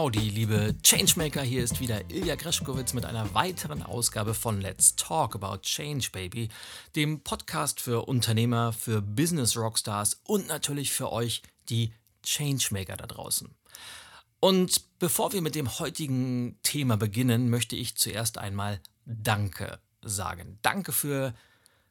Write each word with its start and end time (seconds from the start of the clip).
Howdy, 0.00 0.30
liebe 0.30 0.74
Changemaker, 0.82 1.42
hier 1.42 1.62
ist 1.62 1.78
wieder 1.78 2.10
Ilja 2.10 2.34
Greschkowitz 2.34 2.94
mit 2.94 3.04
einer 3.04 3.34
weiteren 3.34 3.82
Ausgabe 3.82 4.32
von 4.32 4.58
Let's 4.58 4.96
Talk 4.96 5.34
About 5.34 5.58
Change, 5.58 6.08
Baby, 6.10 6.48
dem 6.96 7.20
Podcast 7.20 7.82
für 7.82 8.08
Unternehmer, 8.08 8.72
für 8.72 9.02
Business 9.02 9.58
Rockstars 9.58 10.18
und 10.24 10.48
natürlich 10.48 10.90
für 10.90 11.12
euch, 11.12 11.42
die 11.68 11.92
Changemaker 12.22 12.96
da 12.96 13.06
draußen. 13.06 13.54
Und 14.40 14.98
bevor 14.98 15.34
wir 15.34 15.42
mit 15.42 15.54
dem 15.54 15.78
heutigen 15.78 16.56
Thema 16.62 16.96
beginnen, 16.96 17.50
möchte 17.50 17.76
ich 17.76 17.94
zuerst 17.96 18.38
einmal 18.38 18.80
Danke 19.04 19.80
sagen. 20.00 20.58
Danke 20.62 20.92
für 20.92 21.34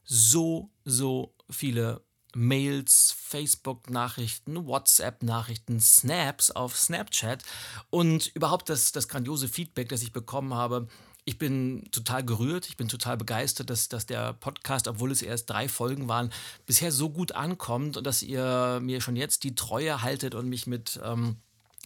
so, 0.04 0.72
so 0.84 1.36
viele 1.48 2.02
Mails, 2.36 3.16
Facebook-Nachrichten, 3.18 4.66
WhatsApp-Nachrichten, 4.66 5.80
Snaps 5.80 6.52
auf 6.52 6.78
Snapchat 6.78 7.44
und 7.90 8.28
überhaupt 8.36 8.70
das, 8.70 8.92
das 8.92 9.08
grandiose 9.08 9.48
Feedback, 9.48 9.90
das 9.90 10.02
ich 10.02 10.14
bekommen 10.14 10.54
habe. 10.54 10.88
Ich 11.26 11.38
bin 11.38 11.88
total 11.92 12.24
gerührt, 12.24 12.68
ich 12.68 12.78
bin 12.78 12.88
total 12.88 13.18
begeistert, 13.18 13.70
dass, 13.70 13.88
dass 13.90 14.06
der 14.06 14.34
Podcast, 14.34 14.88
obwohl 14.88 15.12
es 15.12 15.22
erst 15.22 15.50
drei 15.50 15.68
Folgen 15.68 16.08
waren, 16.08 16.32
bisher 16.66 16.92
so 16.92 17.10
gut 17.10 17.34
ankommt 17.34 17.98
und 17.98 18.08
dass 18.08 18.24
ihr 18.24 18.80
mir 18.82 19.02
schon 19.02 19.16
jetzt 19.16 19.44
die 19.44 19.54
Treue 19.54 20.02
haltet 20.02 20.34
und 20.34 20.50
mich 20.50 20.66
mit 20.66 21.00
ähm, 21.04 21.38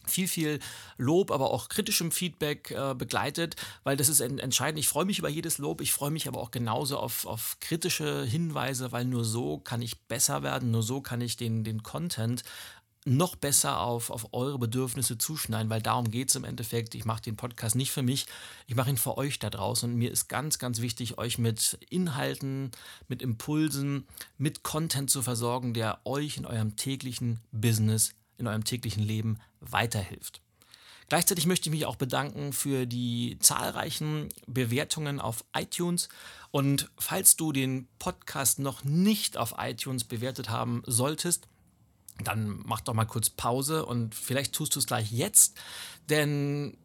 viel, 0.06 0.28
viel 0.28 0.58
Lob, 0.96 1.30
aber 1.30 1.50
auch 1.50 1.68
kritischem 1.68 2.10
Feedback 2.10 2.70
äh, 2.70 2.94
begleitet, 2.94 3.56
weil 3.82 3.96
das 3.96 4.08
ist 4.08 4.20
entscheidend. 4.20 4.78
Ich 4.78 4.88
freue 4.88 5.04
mich 5.04 5.18
über 5.18 5.28
jedes 5.28 5.58
Lob, 5.58 5.80
ich 5.80 5.92
freue 5.92 6.10
mich 6.10 6.28
aber 6.28 6.40
auch 6.40 6.50
genauso 6.50 6.98
auf, 6.98 7.26
auf 7.26 7.56
kritische 7.60 8.24
Hinweise, 8.24 8.92
weil 8.92 9.04
nur 9.04 9.24
so 9.24 9.58
kann 9.58 9.82
ich 9.82 10.00
besser 10.02 10.42
werden, 10.42 10.70
nur 10.70 10.82
so 10.82 11.00
kann 11.00 11.20
ich 11.20 11.36
den, 11.36 11.64
den 11.64 11.82
Content 11.82 12.44
noch 13.04 13.36
besser 13.36 13.80
auf, 13.80 14.10
auf 14.10 14.32
eure 14.32 14.58
Bedürfnisse 14.58 15.18
zuschneiden, 15.18 15.68
weil 15.68 15.82
darum 15.82 16.10
geht 16.10 16.30
es 16.30 16.36
im 16.36 16.44
Endeffekt. 16.44 16.94
Ich 16.94 17.04
mache 17.04 17.22
den 17.22 17.36
Podcast 17.36 17.76
nicht 17.76 17.90
für 17.90 18.02
mich, 18.02 18.26
ich 18.66 18.74
mache 18.74 18.90
ihn 18.90 18.96
für 18.96 19.18
euch 19.18 19.38
da 19.38 19.50
draußen. 19.50 19.90
Und 19.90 19.98
mir 19.98 20.10
ist 20.10 20.28
ganz, 20.28 20.58
ganz 20.58 20.80
wichtig, 20.80 21.18
euch 21.18 21.38
mit 21.38 21.78
Inhalten, 21.90 22.70
mit 23.08 23.20
Impulsen, 23.20 24.06
mit 24.38 24.62
Content 24.62 25.10
zu 25.10 25.22
versorgen, 25.22 25.74
der 25.74 26.00
euch 26.04 26.38
in 26.38 26.46
eurem 26.46 26.76
täglichen 26.76 27.40
Business 27.52 28.14
in 28.36 28.48
eurem 28.48 28.64
täglichen 28.64 29.04
Leben 29.04 29.38
weiterhilft. 29.70 30.40
Gleichzeitig 31.08 31.46
möchte 31.46 31.68
ich 31.68 31.74
mich 31.74 31.86
auch 31.86 31.96
bedanken 31.96 32.52
für 32.52 32.86
die 32.86 33.36
zahlreichen 33.40 34.30
Bewertungen 34.46 35.20
auf 35.20 35.44
iTunes. 35.54 36.08
Und 36.50 36.90
falls 36.98 37.36
du 37.36 37.52
den 37.52 37.88
Podcast 37.98 38.58
noch 38.58 38.84
nicht 38.84 39.36
auf 39.36 39.54
iTunes 39.58 40.04
bewertet 40.04 40.48
haben 40.48 40.82
solltest, 40.86 41.46
dann 42.22 42.62
mach 42.64 42.80
doch 42.80 42.94
mal 42.94 43.04
kurz 43.04 43.28
Pause 43.28 43.84
und 43.84 44.14
vielleicht 44.14 44.54
tust 44.54 44.74
du 44.76 44.78
es 44.78 44.86
gleich 44.86 45.10
jetzt. 45.12 45.58
Denn 46.08 46.78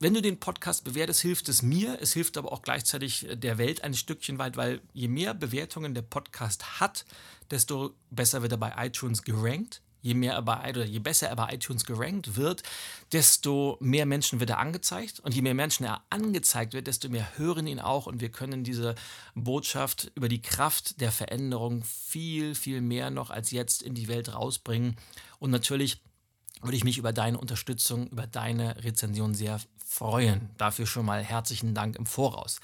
wenn 0.00 0.12
du 0.12 0.20
den 0.20 0.38
Podcast 0.38 0.84
bewertest, 0.84 1.22
hilft 1.22 1.48
es 1.48 1.62
mir. 1.62 1.98
Es 2.02 2.12
hilft 2.12 2.36
aber 2.36 2.52
auch 2.52 2.60
gleichzeitig 2.60 3.26
der 3.32 3.56
Welt 3.56 3.82
ein 3.82 3.94
Stückchen 3.94 4.38
weit, 4.38 4.58
weil 4.58 4.82
je 4.92 5.08
mehr 5.08 5.32
Bewertungen 5.32 5.94
der 5.94 6.02
Podcast 6.02 6.80
hat, 6.80 7.06
desto 7.50 7.94
besser 8.10 8.42
wird 8.42 8.52
er 8.52 8.58
bei 8.58 8.74
iTunes 8.86 9.22
gerankt 9.22 9.80
je 10.02 10.14
mehr 10.14 10.40
bei, 10.42 10.70
oder 10.70 10.84
je 10.84 10.98
besser 10.98 11.28
er 11.28 11.36
bei 11.36 11.54
iTunes 11.54 11.84
gerankt 11.84 12.36
wird, 12.36 12.62
desto 13.12 13.76
mehr 13.80 14.06
Menschen 14.06 14.40
wird 14.40 14.50
er 14.50 14.58
angezeigt. 14.58 15.20
Und 15.20 15.34
je 15.34 15.42
mehr 15.42 15.54
Menschen 15.54 15.84
er 15.84 16.02
angezeigt 16.10 16.72
wird, 16.72 16.86
desto 16.86 17.08
mehr 17.08 17.36
hören 17.36 17.66
ihn 17.66 17.80
auch. 17.80 18.06
Und 18.06 18.20
wir 18.20 18.30
können 18.30 18.64
diese 18.64 18.94
Botschaft 19.34 20.10
über 20.14 20.28
die 20.28 20.42
Kraft 20.42 21.00
der 21.00 21.12
Veränderung 21.12 21.84
viel, 21.84 22.54
viel 22.54 22.80
mehr 22.80 23.10
noch 23.10 23.30
als 23.30 23.50
jetzt 23.50 23.82
in 23.82 23.94
die 23.94 24.08
Welt 24.08 24.34
rausbringen. 24.34 24.96
Und 25.38 25.50
natürlich 25.50 26.02
würde 26.62 26.76
ich 26.76 26.84
mich 26.84 26.98
über 26.98 27.12
deine 27.12 27.38
Unterstützung, 27.38 28.08
über 28.08 28.26
deine 28.26 28.82
Rezension 28.82 29.34
sehr 29.34 29.60
freuen. 29.88 30.50
Dafür 30.58 30.84
schon 30.84 31.06
mal 31.06 31.22
herzlichen 31.22 31.72
Dank 31.72 31.96
im 31.96 32.06
Voraus. 32.06 32.58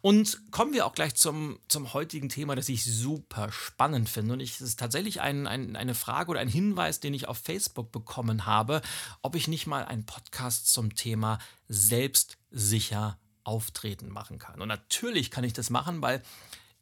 Und 0.00 0.50
kommen 0.50 0.72
wir 0.72 0.86
auch 0.86 0.94
gleich 0.94 1.14
zum, 1.14 1.58
zum 1.68 1.92
heutigen 1.92 2.30
Thema, 2.30 2.56
das 2.56 2.68
ich 2.70 2.82
super 2.82 3.52
spannend 3.52 4.08
finde. 4.08 4.32
Und 4.32 4.40
es 4.40 4.60
ist 4.60 4.80
tatsächlich 4.80 5.20
ein, 5.20 5.46
ein, 5.46 5.76
eine 5.76 5.94
Frage 5.94 6.30
oder 6.30 6.40
ein 6.40 6.48
Hinweis, 6.48 6.98
den 6.98 7.12
ich 7.12 7.28
auf 7.28 7.38
Facebook 7.38 7.92
bekommen 7.92 8.46
habe, 8.46 8.80
ob 9.20 9.34
ich 9.34 9.48
nicht 9.48 9.66
mal 9.66 9.84
einen 9.84 10.06
Podcast 10.06 10.72
zum 10.72 10.94
Thema 10.94 11.38
selbstsicher 11.68 13.18
auftreten 13.44 14.08
machen 14.08 14.38
kann. 14.38 14.60
Und 14.60 14.68
natürlich 14.68 15.30
kann 15.30 15.44
ich 15.44 15.52
das 15.52 15.68
machen, 15.68 16.00
weil 16.00 16.22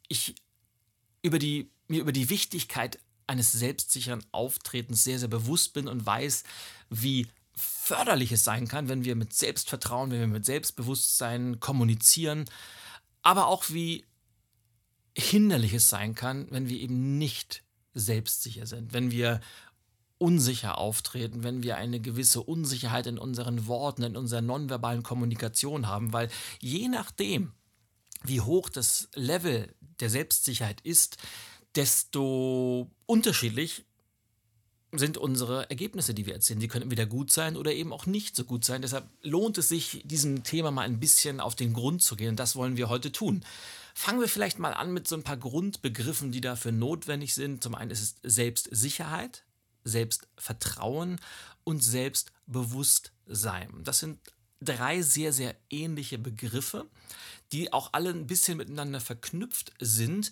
ich 0.07 0.35
über 1.21 1.37
die, 1.37 1.69
mir 1.87 2.01
über 2.01 2.13
die 2.13 2.29
Wichtigkeit 2.29 2.97
eines 3.27 3.51
selbstsicheren 3.51 4.23
Auftretens 4.31 5.03
sehr, 5.03 5.19
sehr 5.19 5.27
bewusst 5.27 5.73
bin 5.73 5.87
und 5.87 6.05
weiß, 6.05 6.43
wie 6.89 7.27
förderlich 7.61 8.31
es 8.31 8.43
sein 8.43 8.67
kann, 8.67 8.89
wenn 8.89 9.05
wir 9.05 9.15
mit 9.15 9.33
Selbstvertrauen, 9.33 10.11
wenn 10.11 10.19
wir 10.19 10.27
mit 10.27 10.45
Selbstbewusstsein 10.45 11.59
kommunizieren, 11.59 12.45
aber 13.21 13.47
auch 13.47 13.69
wie 13.69 14.05
hinderlich 15.17 15.73
es 15.73 15.89
sein 15.89 16.15
kann, 16.15 16.47
wenn 16.49 16.69
wir 16.69 16.79
eben 16.79 17.17
nicht 17.17 17.63
selbstsicher 17.93 18.65
sind, 18.65 18.93
wenn 18.93 19.11
wir 19.11 19.41
unsicher 20.17 20.77
auftreten, 20.77 21.43
wenn 21.43 21.63
wir 21.63 21.77
eine 21.77 21.99
gewisse 21.99 22.41
Unsicherheit 22.41 23.07
in 23.07 23.17
unseren 23.17 23.67
Worten, 23.67 24.03
in 24.03 24.15
unserer 24.15 24.41
nonverbalen 24.41 25.03
Kommunikation 25.03 25.87
haben, 25.87 26.13
weil 26.13 26.29
je 26.59 26.87
nachdem, 26.87 27.53
wie 28.23 28.41
hoch 28.41 28.69
das 28.69 29.09
Level 29.15 29.73
der 29.99 30.09
Selbstsicherheit 30.09 30.81
ist, 30.81 31.17
desto 31.75 32.91
unterschiedlich 33.05 33.85
sind 34.93 35.17
unsere 35.17 35.69
Ergebnisse, 35.69 36.13
die 36.13 36.25
wir 36.25 36.33
erzielen. 36.33 36.59
Die 36.59 36.67
können 36.67 36.83
entweder 36.83 37.05
gut 37.05 37.31
sein 37.31 37.55
oder 37.55 37.73
eben 37.73 37.93
auch 37.93 38.05
nicht 38.05 38.35
so 38.35 38.43
gut 38.43 38.65
sein. 38.65 38.81
Deshalb 38.81 39.07
lohnt 39.21 39.57
es 39.57 39.69
sich, 39.69 40.01
diesem 40.05 40.43
Thema 40.43 40.71
mal 40.71 40.83
ein 40.83 40.99
bisschen 40.99 41.39
auf 41.39 41.55
den 41.55 41.71
Grund 41.73 42.03
zu 42.03 42.17
gehen. 42.17 42.31
Und 42.31 42.39
das 42.39 42.55
wollen 42.55 42.77
wir 42.77 42.89
heute 42.89 43.11
tun. 43.11 43.43
Fangen 43.93 44.19
wir 44.19 44.27
vielleicht 44.27 44.59
mal 44.59 44.73
an 44.73 44.93
mit 44.93 45.07
so 45.07 45.15
ein 45.15 45.23
paar 45.23 45.37
Grundbegriffen, 45.37 46.31
die 46.31 46.41
dafür 46.41 46.71
notwendig 46.71 47.33
sind. 47.33 47.63
Zum 47.63 47.75
einen 47.75 47.91
ist 47.91 48.01
es 48.01 48.15
Selbstsicherheit, 48.23 49.43
Selbstvertrauen 49.83 51.19
und 51.63 51.83
Selbstbewusstsein. 51.83 53.83
Das 53.83 53.99
sind 53.99 54.19
drei 54.61 55.01
sehr, 55.01 55.33
sehr 55.33 55.55
ähnliche 55.69 56.17
Begriffe, 56.17 56.85
die 57.51 57.73
auch 57.73 57.89
alle 57.93 58.11
ein 58.11 58.27
bisschen 58.27 58.57
miteinander 58.57 59.01
verknüpft 59.01 59.73
sind, 59.79 60.31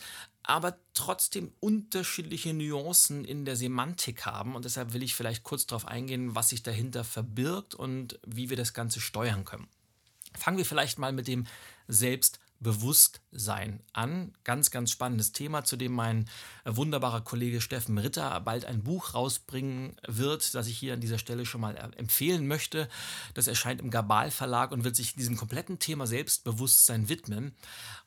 aber 0.49 0.79
trotzdem 0.95 1.51
unterschiedliche 1.59 2.55
Nuancen 2.55 3.23
in 3.23 3.45
der 3.45 3.55
Semantik 3.55 4.25
haben. 4.25 4.55
Und 4.55 4.65
deshalb 4.65 4.93
will 4.93 5.03
ich 5.03 5.13
vielleicht 5.13 5.43
kurz 5.43 5.67
darauf 5.67 5.87
eingehen, 5.87 6.33
was 6.33 6.49
sich 6.49 6.63
dahinter 6.63 7.03
verbirgt 7.03 7.75
und 7.75 8.19
wie 8.25 8.49
wir 8.49 8.57
das 8.57 8.73
Ganze 8.73 8.99
steuern 8.99 9.45
können. 9.45 9.67
Fangen 10.35 10.57
wir 10.57 10.65
vielleicht 10.65 10.97
mal 10.97 11.13
mit 11.13 11.27
dem 11.27 11.45
Selbstbewusstsein 11.87 12.48
Bewusstsein 12.59 13.81
an. 13.93 14.33
Ganz, 14.43 14.69
ganz 14.69 14.91
spannendes 14.91 15.31
Thema, 15.31 15.63
zu 15.63 15.77
dem 15.77 15.93
mein 15.93 16.29
wunderbarer 16.65 17.21
Kollege 17.21 17.61
Steffen 17.61 17.97
Ritter 17.97 18.37
bald 18.41 18.65
ein 18.65 18.83
Buch 18.83 19.13
rausbringen 19.13 19.95
wird, 20.05 20.53
das 20.55 20.67
ich 20.67 20.77
hier 20.77 20.93
an 20.93 20.99
dieser 20.99 21.19
Stelle 21.19 21.45
schon 21.45 21.61
mal 21.61 21.77
empfehlen 21.95 22.47
möchte. 22.47 22.89
Das 23.33 23.47
erscheint 23.47 23.79
im 23.81 23.91
Gabal 23.91 24.29
Verlag 24.29 24.71
und 24.71 24.83
wird 24.83 24.97
sich 24.97 25.15
diesem 25.15 25.37
kompletten 25.37 25.79
Thema 25.79 26.05
Selbstbewusstsein 26.05 27.07
widmen. 27.07 27.55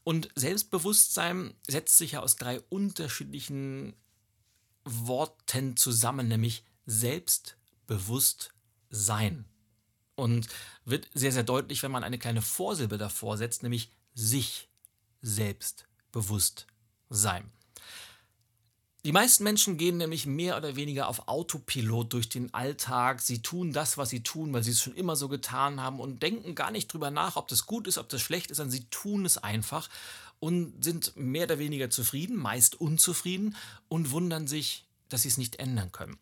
Und 0.04 0.28
Selbstbewusstsein 0.34 1.54
setzt 1.66 1.96
sich 1.96 2.12
ja 2.12 2.20
aus 2.20 2.36
drei 2.36 2.60
unterschiedlichen 2.68 3.94
Worten 4.84 5.76
zusammen, 5.76 6.28
nämlich 6.28 6.64
Selbstbewusstsein. 6.86 9.46
Und 10.14 10.46
wird 10.84 11.08
sehr, 11.14 11.32
sehr 11.32 11.42
deutlich, 11.42 11.82
wenn 11.82 11.90
man 11.90 12.04
eine 12.04 12.18
kleine 12.18 12.42
Vorsilbe 12.42 12.98
davor 12.98 13.38
setzt, 13.38 13.62
nämlich 13.62 13.90
sich 14.14 14.68
selbst 15.20 15.86
bewusst 16.10 16.66
sein. 17.08 17.50
Die 19.04 19.12
meisten 19.12 19.42
Menschen 19.42 19.78
gehen 19.78 19.96
nämlich 19.96 20.26
mehr 20.26 20.56
oder 20.56 20.76
weniger 20.76 21.08
auf 21.08 21.26
Autopilot 21.26 22.12
durch 22.12 22.28
den 22.28 22.54
Alltag. 22.54 23.20
Sie 23.20 23.42
tun 23.42 23.72
das, 23.72 23.98
was 23.98 24.10
sie 24.10 24.22
tun, 24.22 24.52
weil 24.52 24.62
sie 24.62 24.70
es 24.70 24.80
schon 24.80 24.94
immer 24.94 25.16
so 25.16 25.28
getan 25.28 25.80
haben 25.80 25.98
und 25.98 26.22
denken 26.22 26.54
gar 26.54 26.70
nicht 26.70 26.92
drüber 26.92 27.10
nach, 27.10 27.34
ob 27.34 27.48
das 27.48 27.66
gut 27.66 27.88
ist, 27.88 27.98
ob 27.98 28.08
das 28.08 28.20
schlecht 28.20 28.52
ist, 28.52 28.58
sondern 28.58 28.70
sie 28.70 28.84
tun 28.90 29.24
es 29.24 29.38
einfach 29.38 29.88
und 30.38 30.84
sind 30.84 31.16
mehr 31.16 31.44
oder 31.44 31.58
weniger 31.58 31.90
zufrieden, 31.90 32.36
meist 32.36 32.80
unzufrieden 32.80 33.56
und 33.88 34.12
wundern 34.12 34.46
sich, 34.46 34.84
dass 35.08 35.22
sie 35.22 35.28
es 35.28 35.38
nicht 35.38 35.56
ändern 35.56 35.90
können. 35.90 36.18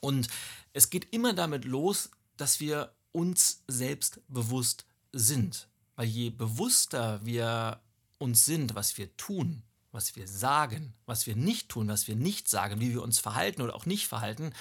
Und 0.00 0.28
es 0.72 0.90
geht 0.90 1.12
immer 1.12 1.32
damit 1.32 1.64
los, 1.64 2.10
dass 2.36 2.60
wir 2.60 2.94
uns 3.10 3.62
selbst 3.66 4.20
bewusst 4.28 4.86
sind. 5.12 5.68
Weil 5.96 6.08
je 6.08 6.30
bewusster 6.30 7.24
wir 7.24 7.80
uns 8.18 8.44
sind, 8.44 8.74
was 8.74 8.96
wir 8.98 9.16
tun, 9.16 9.62
was 9.92 10.16
wir 10.16 10.26
sagen, 10.26 10.94
was 11.06 11.26
wir 11.26 11.36
nicht 11.36 11.68
tun, 11.68 11.88
was 11.88 12.08
wir 12.08 12.16
nicht 12.16 12.48
sagen, 12.48 12.80
wie 12.80 12.92
wir 12.92 13.02
uns 13.02 13.18
verhalten 13.18 13.62
oder 13.62 13.74
auch 13.74 13.86
nicht 13.86 14.08
verhalten, 14.08 14.52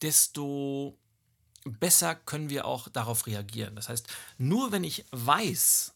desto 0.00 0.98
besser 1.64 2.14
können 2.14 2.48
wir 2.48 2.64
auch 2.64 2.88
darauf 2.88 3.26
reagieren. 3.26 3.76
Das 3.76 3.88
heißt, 3.88 4.08
nur 4.38 4.72
wenn 4.72 4.84
ich 4.84 5.04
weiß, 5.10 5.94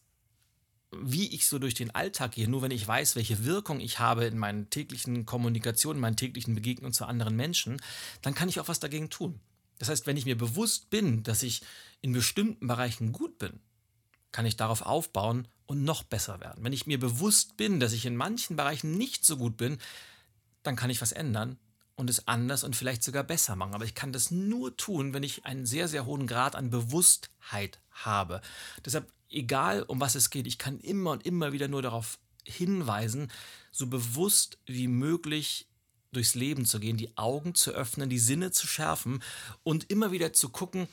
wie 0.91 1.33
ich 1.33 1.47
so 1.47 1.59
durch 1.59 1.73
den 1.73 1.93
Alltag 1.93 2.33
gehe, 2.33 2.47
nur 2.47 2.61
wenn 2.61 2.71
ich 2.71 2.87
weiß, 2.87 3.15
welche 3.15 3.43
Wirkung 3.43 3.79
ich 3.79 3.99
habe 3.99 4.25
in 4.25 4.37
meinen 4.37 4.69
täglichen 4.69 5.25
Kommunikationen, 5.25 5.97
in 5.97 6.01
meinen 6.01 6.17
täglichen 6.17 6.55
Begegnungen 6.55 6.93
zu 6.93 7.05
anderen 7.05 7.35
Menschen, 7.35 7.81
dann 8.21 8.35
kann 8.35 8.49
ich 8.49 8.59
auch 8.59 8.67
was 8.67 8.79
dagegen 8.79 9.09
tun. 9.09 9.39
Das 9.79 9.89
heißt, 9.89 10.07
wenn 10.07 10.17
ich 10.17 10.25
mir 10.25 10.37
bewusst 10.37 10.89
bin, 10.89 11.23
dass 11.23 11.43
ich 11.43 11.63
in 12.01 12.13
bestimmten 12.13 12.67
Bereichen 12.67 13.11
gut 13.11 13.37
bin, 13.39 13.59
kann 14.35 14.45
ich 14.45 14.57
darauf 14.57 14.81
aufbauen 14.81 15.47
und 15.65 15.85
noch 15.85 16.03
besser 16.03 16.41
werden. 16.41 16.61
Wenn 16.61 16.73
ich 16.73 16.87
mir 16.87 16.99
bewusst 16.99 17.55
bin, 17.55 17.79
dass 17.79 17.93
ich 17.93 18.05
in 18.05 18.17
manchen 18.17 18.57
Bereichen 18.57 18.97
nicht 18.97 19.23
so 19.23 19.37
gut 19.37 19.55
bin, 19.55 19.77
dann 20.61 20.75
kann 20.75 20.89
ich 20.89 21.01
was 21.01 21.13
ändern 21.13 21.57
und 21.95 22.09
es 22.09 22.27
anders 22.27 22.65
und 22.65 22.75
vielleicht 22.75 23.01
sogar 23.01 23.23
besser 23.23 23.55
machen. 23.55 23.73
Aber 23.73 23.85
ich 23.85 23.95
kann 23.95 24.11
das 24.11 24.31
nur 24.31 24.75
tun, 24.75 25.13
wenn 25.13 25.23
ich 25.23 25.45
einen 25.45 25.65
sehr, 25.65 25.87
sehr 25.87 26.05
hohen 26.05 26.27
Grad 26.27 26.57
an 26.57 26.69
Bewusstheit 26.69 27.79
habe. 27.91 28.41
Deshalb, 28.83 29.09
egal 29.29 29.83
um 29.83 30.01
was 30.01 30.15
es 30.15 30.29
geht, 30.29 30.47
ich 30.47 30.57
kann 30.57 30.81
immer 30.81 31.11
und 31.11 31.25
immer 31.25 31.53
wieder 31.53 31.69
nur 31.69 31.81
darauf 31.81 32.19
hinweisen, 32.43 33.31
so 33.71 33.87
bewusst 33.87 34.57
wie 34.65 34.89
möglich 34.89 35.69
durchs 36.11 36.35
Leben 36.35 36.65
zu 36.65 36.81
gehen, 36.81 36.97
die 36.97 37.15
Augen 37.15 37.55
zu 37.55 37.71
öffnen, 37.71 38.09
die 38.09 38.19
Sinne 38.19 38.51
zu 38.51 38.67
schärfen 38.67 39.23
und 39.63 39.89
immer 39.89 40.11
wieder 40.11 40.33
zu 40.33 40.49
gucken, 40.49 40.89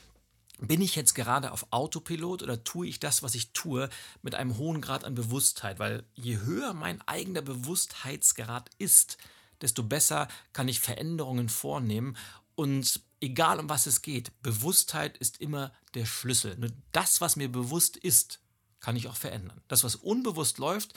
bin 0.62 0.80
ich 0.80 0.94
jetzt 0.94 1.14
gerade 1.14 1.52
auf 1.52 1.66
Autopilot 1.70 2.42
oder 2.42 2.62
tue 2.62 2.86
ich 2.86 3.00
das, 3.00 3.22
was 3.22 3.34
ich 3.34 3.52
tue, 3.52 3.88
mit 4.22 4.34
einem 4.34 4.56
hohen 4.56 4.80
Grad 4.80 5.04
an 5.04 5.14
Bewusstheit? 5.14 5.78
Weil 5.78 6.04
je 6.14 6.38
höher 6.38 6.72
mein 6.72 7.00
eigener 7.02 7.42
Bewusstheitsgrad 7.42 8.70
ist, 8.78 9.18
desto 9.60 9.82
besser 9.82 10.28
kann 10.52 10.68
ich 10.68 10.80
Veränderungen 10.80 11.48
vornehmen. 11.48 12.16
Und 12.54 13.00
egal 13.20 13.58
um 13.58 13.68
was 13.68 13.86
es 13.86 14.02
geht, 14.02 14.30
Bewusstheit 14.42 15.18
ist 15.18 15.40
immer 15.40 15.72
der 15.94 16.06
Schlüssel. 16.06 16.56
Nur 16.56 16.70
das, 16.92 17.20
was 17.20 17.36
mir 17.36 17.50
bewusst 17.50 17.96
ist, 17.96 18.40
kann 18.80 18.96
ich 18.96 19.08
auch 19.08 19.16
verändern. 19.16 19.60
Das, 19.68 19.84
was 19.84 19.96
unbewusst 19.96 20.58
läuft, 20.58 20.94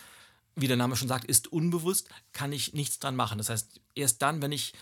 wie 0.56 0.68
der 0.68 0.78
Name 0.78 0.96
schon 0.96 1.08
sagt, 1.08 1.26
ist 1.26 1.48
unbewusst, 1.48 2.10
kann 2.34 2.54
ich 2.54 2.74
nichts 2.74 3.00
dran 3.00 3.16
machen. 3.16 3.40
Das 3.40 3.50
heißt, 3.50 3.82
erst 3.96 4.22
dann, 4.22 4.42
wenn 4.42 4.52
ich 4.52 4.74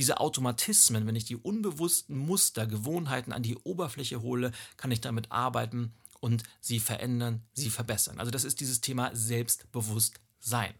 diese 0.00 0.18
Automatismen, 0.18 1.06
wenn 1.06 1.14
ich 1.14 1.26
die 1.26 1.36
unbewussten 1.36 2.16
Muster, 2.16 2.66
Gewohnheiten 2.66 3.34
an 3.34 3.42
die 3.42 3.56
Oberfläche 3.58 4.22
hole, 4.22 4.50
kann 4.78 4.90
ich 4.90 5.02
damit 5.02 5.30
arbeiten 5.30 5.92
und 6.20 6.42
sie 6.58 6.80
verändern, 6.80 7.42
sie 7.52 7.68
verbessern. 7.68 8.18
Also 8.18 8.30
das 8.30 8.44
ist 8.44 8.60
dieses 8.60 8.80
Thema 8.80 9.14
Selbstbewusstsein. 9.14 10.72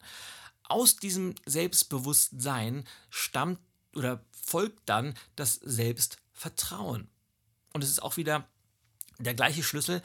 Aus 0.62 0.96
diesem 0.96 1.34
Selbstbewusstsein 1.44 2.84
stammt 3.10 3.58
oder 3.94 4.24
folgt 4.30 4.88
dann 4.88 5.12
das 5.36 5.56
Selbstvertrauen. 5.56 7.10
Und 7.74 7.84
es 7.84 7.90
ist 7.90 8.02
auch 8.02 8.16
wieder 8.16 8.48
der 9.18 9.34
gleiche 9.34 9.62
Schlüssel, 9.62 10.00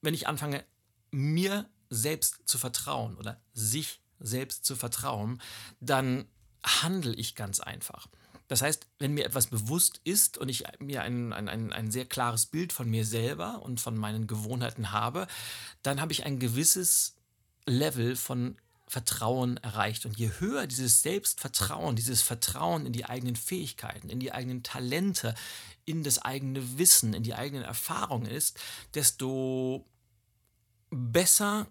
wenn 0.00 0.14
ich 0.14 0.26
anfange, 0.26 0.64
mir 1.10 1.68
selbst 1.90 2.40
zu 2.46 2.56
vertrauen 2.56 3.18
oder 3.18 3.38
sich 3.52 4.00
selbst 4.20 4.64
zu 4.64 4.74
vertrauen, 4.74 5.42
dann 5.80 6.26
handle 6.64 7.12
ich 7.12 7.34
ganz 7.34 7.60
einfach. 7.60 8.08
Das 8.48 8.62
heißt, 8.62 8.86
wenn 8.98 9.14
mir 9.14 9.24
etwas 9.24 9.46
bewusst 9.46 10.00
ist 10.04 10.38
und 10.38 10.48
ich 10.48 10.64
mir 10.78 11.02
ein, 11.02 11.32
ein, 11.32 11.48
ein, 11.48 11.72
ein 11.72 11.90
sehr 11.90 12.04
klares 12.04 12.46
Bild 12.46 12.72
von 12.72 12.88
mir 12.90 13.04
selber 13.04 13.62
und 13.62 13.80
von 13.80 13.96
meinen 13.96 14.26
Gewohnheiten 14.26 14.92
habe, 14.92 15.26
dann 15.82 16.00
habe 16.00 16.12
ich 16.12 16.24
ein 16.24 16.38
gewisses 16.38 17.16
Level 17.66 18.16
von 18.16 18.56
Vertrauen 18.86 19.56
erreicht. 19.58 20.04
Und 20.04 20.18
je 20.18 20.30
höher 20.38 20.66
dieses 20.66 21.02
Selbstvertrauen, 21.02 21.96
dieses 21.96 22.20
Vertrauen 22.22 22.86
in 22.86 22.92
die 22.92 23.06
eigenen 23.06 23.36
Fähigkeiten, 23.36 24.10
in 24.10 24.20
die 24.20 24.32
eigenen 24.32 24.62
Talente, 24.62 25.34
in 25.86 26.02
das 26.02 26.18
eigene 26.18 26.78
Wissen, 26.78 27.14
in 27.14 27.22
die 27.22 27.34
eigenen 27.34 27.64
Erfahrungen 27.64 28.26
ist, 28.26 28.60
desto 28.94 29.86
besser 30.90 31.66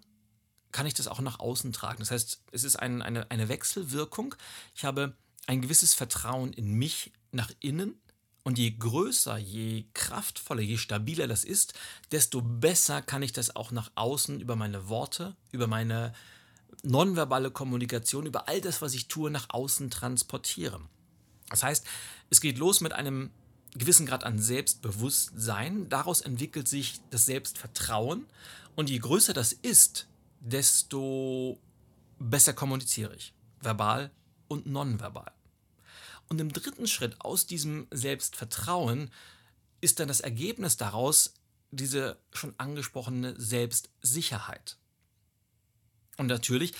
kann 0.72 0.86
ich 0.86 0.94
das 0.94 1.06
auch 1.06 1.20
nach 1.20 1.38
außen 1.38 1.72
tragen. 1.72 2.00
Das 2.00 2.10
heißt, 2.10 2.42
es 2.50 2.64
ist 2.64 2.76
ein, 2.76 3.00
eine, 3.00 3.30
eine 3.30 3.48
Wechselwirkung. 3.48 4.34
Ich 4.74 4.84
habe 4.84 5.16
ein 5.46 5.60
gewisses 5.60 5.94
Vertrauen 5.94 6.52
in 6.52 6.74
mich 6.74 7.12
nach 7.32 7.50
innen. 7.60 7.94
Und 8.42 8.58
je 8.58 8.70
größer, 8.72 9.38
je 9.38 9.86
kraftvoller, 9.94 10.60
je 10.60 10.76
stabiler 10.76 11.26
das 11.26 11.44
ist, 11.44 11.72
desto 12.12 12.42
besser 12.42 13.00
kann 13.00 13.22
ich 13.22 13.32
das 13.32 13.56
auch 13.56 13.70
nach 13.70 13.90
außen 13.94 14.38
über 14.38 14.54
meine 14.54 14.88
Worte, 14.88 15.34
über 15.50 15.66
meine 15.66 16.12
nonverbale 16.82 17.50
Kommunikation, 17.50 18.26
über 18.26 18.46
all 18.46 18.60
das, 18.60 18.82
was 18.82 18.92
ich 18.92 19.08
tue, 19.08 19.30
nach 19.30 19.46
außen 19.48 19.90
transportieren. 19.90 20.88
Das 21.48 21.62
heißt, 21.62 21.86
es 22.28 22.42
geht 22.42 22.58
los 22.58 22.82
mit 22.82 22.92
einem 22.92 23.30
gewissen 23.74 24.06
Grad 24.06 24.24
an 24.24 24.38
Selbstbewusstsein. 24.38 25.88
Daraus 25.88 26.20
entwickelt 26.20 26.68
sich 26.68 27.00
das 27.10 27.24
Selbstvertrauen. 27.24 28.26
Und 28.76 28.90
je 28.90 28.98
größer 28.98 29.32
das 29.32 29.52
ist, 29.52 30.06
desto 30.40 31.58
besser 32.18 32.52
kommuniziere 32.52 33.14
ich. 33.16 33.32
Verbal 33.60 34.10
und 34.48 34.66
nonverbal. 34.66 35.32
Und 36.28 36.40
im 36.40 36.52
dritten 36.52 36.86
Schritt 36.86 37.20
aus 37.20 37.46
diesem 37.46 37.86
Selbstvertrauen 37.90 39.10
ist 39.80 40.00
dann 40.00 40.08
das 40.08 40.20
Ergebnis 40.20 40.76
daraus 40.76 41.34
diese 41.70 42.16
schon 42.32 42.54
angesprochene 42.58 43.38
Selbstsicherheit. 43.38 44.76
Und 46.16 46.28
natürlich 46.28 46.72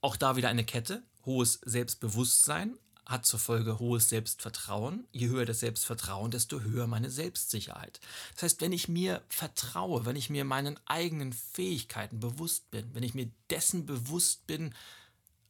auch 0.00 0.16
da 0.16 0.36
wieder 0.36 0.48
eine 0.48 0.64
Kette. 0.64 1.02
Hohes 1.24 1.60
Selbstbewusstsein 1.64 2.78
hat 3.06 3.24
zur 3.24 3.38
Folge 3.38 3.78
hohes 3.78 4.08
Selbstvertrauen. 4.08 5.06
Je 5.12 5.28
höher 5.28 5.44
das 5.44 5.60
Selbstvertrauen, 5.60 6.30
desto 6.30 6.60
höher 6.60 6.86
meine 6.86 7.10
Selbstsicherheit. 7.10 8.00
Das 8.34 8.42
heißt, 8.42 8.60
wenn 8.60 8.72
ich 8.72 8.88
mir 8.88 9.22
vertraue, 9.28 10.04
wenn 10.04 10.16
ich 10.16 10.28
mir 10.28 10.44
meinen 10.44 10.78
eigenen 10.86 11.32
Fähigkeiten 11.32 12.18
bewusst 12.18 12.70
bin, 12.70 12.92
wenn 12.94 13.04
ich 13.04 13.14
mir 13.14 13.30
dessen 13.48 13.86
bewusst 13.86 14.46
bin, 14.46 14.74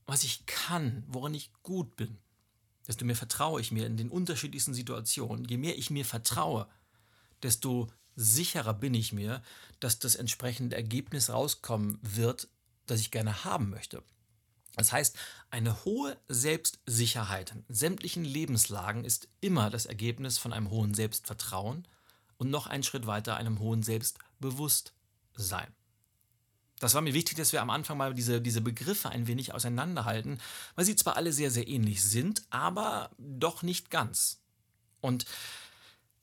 was 0.06 0.24
ich 0.24 0.46
kann, 0.46 1.04
worin 1.06 1.34
ich 1.34 1.52
gut 1.62 1.96
bin, 1.96 2.18
desto 2.86 3.04
mehr 3.04 3.16
vertraue 3.16 3.60
ich 3.60 3.72
mir 3.72 3.86
in 3.86 3.96
den 3.96 4.10
unterschiedlichsten 4.10 4.74
Situationen. 4.74 5.44
Je 5.44 5.56
mehr 5.56 5.76
ich 5.76 5.90
mir 5.90 6.04
vertraue, 6.04 6.68
desto 7.42 7.88
sicherer 8.14 8.74
bin 8.74 8.94
ich 8.94 9.12
mir, 9.12 9.42
dass 9.80 9.98
das 9.98 10.14
entsprechende 10.14 10.76
Ergebnis 10.76 11.30
rauskommen 11.30 11.98
wird, 12.02 12.48
das 12.86 13.00
ich 13.00 13.10
gerne 13.10 13.44
haben 13.44 13.70
möchte. 13.70 14.02
Das 14.76 14.92
heißt, 14.92 15.16
eine 15.50 15.84
hohe 15.84 16.18
Selbstsicherheit 16.28 17.52
in 17.52 17.64
sämtlichen 17.68 18.24
Lebenslagen 18.24 19.04
ist 19.04 19.28
immer 19.40 19.70
das 19.70 19.86
Ergebnis 19.86 20.38
von 20.38 20.52
einem 20.52 20.70
hohen 20.70 20.94
Selbstvertrauen 20.94 21.88
und 22.36 22.50
noch 22.50 22.66
einen 22.66 22.82
Schritt 22.82 23.06
weiter 23.06 23.36
einem 23.36 23.58
hohen 23.58 23.82
Selbstbewusstsein. 23.82 25.74
Das 26.78 26.94
war 26.94 27.00
mir 27.00 27.14
wichtig, 27.14 27.38
dass 27.38 27.52
wir 27.52 27.62
am 27.62 27.70
Anfang 27.70 27.96
mal 27.96 28.14
diese, 28.14 28.40
diese 28.40 28.60
Begriffe 28.60 29.08
ein 29.08 29.26
wenig 29.26 29.54
auseinanderhalten, 29.54 30.38
weil 30.74 30.84
sie 30.84 30.96
zwar 30.96 31.16
alle 31.16 31.32
sehr, 31.32 31.50
sehr 31.50 31.68
ähnlich 31.68 32.02
sind, 32.02 32.42
aber 32.50 33.10
doch 33.18 33.62
nicht 33.62 33.90
ganz. 33.90 34.40
Und 35.00 35.24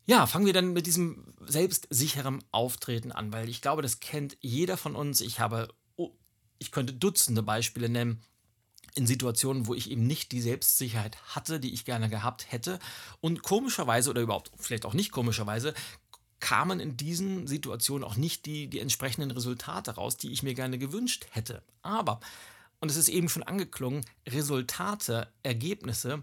ja, 0.06 0.28
fangen 0.28 0.46
wir 0.46 0.54
dann 0.54 0.74
mit 0.74 0.86
diesem 0.86 1.34
selbstsicheren 1.46 2.44
Auftreten 2.52 3.12
an, 3.12 3.32
weil 3.32 3.50
ich 3.50 3.62
glaube, 3.62 3.82
das 3.82 4.00
kennt 4.00 4.38
jeder 4.42 4.78
von 4.78 4.96
uns. 4.96 5.22
Ich 5.22 5.40
habe, 5.40 5.70
oh, 5.96 6.12
ich 6.60 6.72
könnte 6.72 6.94
Dutzende 6.94 7.42
Beispiele 7.42 7.90
nennen 7.90 8.22
in 8.96 9.08
Situationen, 9.08 9.66
wo 9.66 9.74
ich 9.74 9.90
eben 9.90 10.06
nicht 10.06 10.32
die 10.32 10.42
Selbstsicherheit 10.42 11.18
hatte, 11.36 11.60
die 11.60 11.74
ich 11.74 11.86
gerne 11.86 12.10
gehabt 12.10 12.52
hätte. 12.52 12.80
Und 13.22 13.42
komischerweise 13.42 14.10
oder 14.10 14.22
überhaupt 14.22 14.52
vielleicht 14.58 14.86
auch 14.86 14.94
nicht 14.94 15.12
komischerweise 15.12 15.74
kamen 16.44 16.82
in 16.82 16.98
diesen 16.98 17.48
Situationen 17.48 18.04
auch 18.04 18.18
nicht 18.18 18.46
die, 18.46 18.68
die 18.68 18.80
entsprechenden 18.80 19.32
Resultate 19.32 19.92
raus, 19.92 20.18
die 20.18 20.34
ich 20.34 20.44
mir 20.44 20.54
gerne 20.54 20.78
gewünscht 20.78 21.26
hätte. 21.32 21.64
Aber, 21.84 22.20
und 22.82 22.92
es 22.92 22.98
ist 22.98 23.08
eben 23.08 23.30
schon 23.30 23.44
angeklungen, 23.44 24.04
Resultate, 24.28 25.32
Ergebnisse 25.42 26.22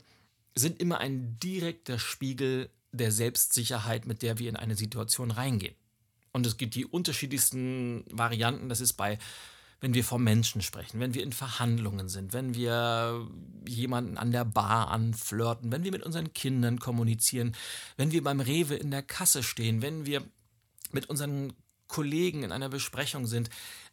sind 0.54 0.78
immer 0.78 0.98
ein 0.98 1.38
direkter 1.38 1.98
Spiegel 1.98 2.68
der 2.92 3.12
Selbstsicherheit, 3.12 4.04
mit 4.04 4.20
der 4.20 4.38
wir 4.38 4.50
in 4.50 4.56
eine 4.56 4.76
Situation 4.76 5.30
reingehen. 5.30 5.74
Und 6.32 6.46
es 6.46 6.58
gibt 6.58 6.74
die 6.74 6.84
unterschiedlichsten 6.84 8.04
Varianten. 8.10 8.68
Das 8.68 8.82
ist 8.82 8.92
bei 8.92 9.18
wenn 9.80 9.94
wir 9.94 10.04
vor 10.04 10.18
Menschen 10.18 10.60
sprechen, 10.60 11.00
wenn 11.00 11.14
wir 11.14 11.22
in 11.22 11.32
Verhandlungen 11.32 12.08
sind, 12.08 12.32
wenn 12.32 12.54
wir 12.54 13.26
jemanden 13.66 14.18
an 14.18 14.30
der 14.30 14.44
Bar 14.44 14.90
anflirten, 14.90 15.72
wenn 15.72 15.84
wir 15.84 15.90
mit 15.90 16.02
unseren 16.02 16.32
Kindern 16.34 16.78
kommunizieren, 16.78 17.56
wenn 17.96 18.12
wir 18.12 18.22
beim 18.22 18.40
Rewe 18.40 18.74
in 18.74 18.90
der 18.90 19.02
Kasse 19.02 19.42
stehen, 19.42 19.80
wenn 19.80 20.04
wir 20.04 20.22
mit 20.92 21.08
unseren 21.08 21.54
Kollegen 21.88 22.42
in 22.42 22.52
einer 22.52 22.68
Besprechung 22.68 23.26
sind, 23.26 23.48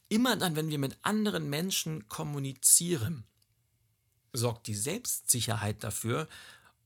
immer 0.09 0.35
dann, 0.35 0.55
wenn 0.55 0.69
wir 0.69 0.79
mit 0.79 0.97
anderen 1.01 1.49
Menschen 1.49 2.07
kommunizieren, 2.09 3.23
sorgt 4.33 4.67
die 4.67 4.75
Selbstsicherheit 4.75 5.83
dafür, 5.83 6.27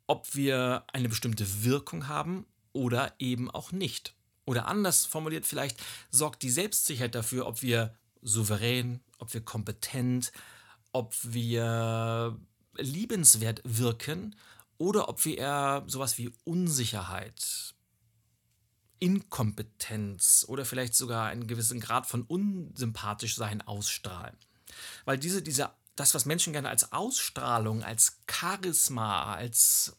ob 0.07 0.35
wir 0.35 0.83
eine 0.93 1.09
bestimmte 1.09 1.63
Wirkung 1.63 2.07
haben 2.07 2.45
oder 2.71 3.13
eben 3.17 3.49
auch 3.49 3.71
nicht. 3.71 4.15
Oder 4.45 4.67
anders 4.67 5.05
formuliert 5.05 5.45
vielleicht, 5.45 5.81
sorgt 6.09 6.43
die 6.43 6.49
Selbstsicherheit 6.49 7.15
dafür, 7.15 7.47
ob 7.47 7.61
wir 7.61 7.95
souverän, 8.21 9.01
ob 9.17 9.33
wir 9.33 9.41
kompetent, 9.41 10.31
ob 10.91 11.15
wir 11.23 12.37
liebenswert 12.77 13.61
wirken 13.63 14.35
oder 14.77 15.09
ob 15.09 15.23
wir 15.25 15.37
eher 15.37 15.83
sowas 15.87 16.17
wie 16.17 16.31
Unsicherheit, 16.43 17.75
Inkompetenz 18.99 20.45
oder 20.47 20.65
vielleicht 20.65 20.95
sogar 20.95 21.27
einen 21.27 21.47
gewissen 21.47 21.79
Grad 21.79 22.05
von 22.05 22.23
unsympathisch 22.23 23.35
sein 23.35 23.61
ausstrahlen. 23.61 24.37
Weil 25.05 25.17
diese, 25.17 25.41
diese, 25.41 25.71
das, 25.95 26.13
was 26.13 26.25
Menschen 26.25 26.53
gerne 26.53 26.69
als 26.69 26.91
Ausstrahlung, 26.91 27.83
als 27.83 28.19
Charisma, 28.29 29.33
als 29.33 29.97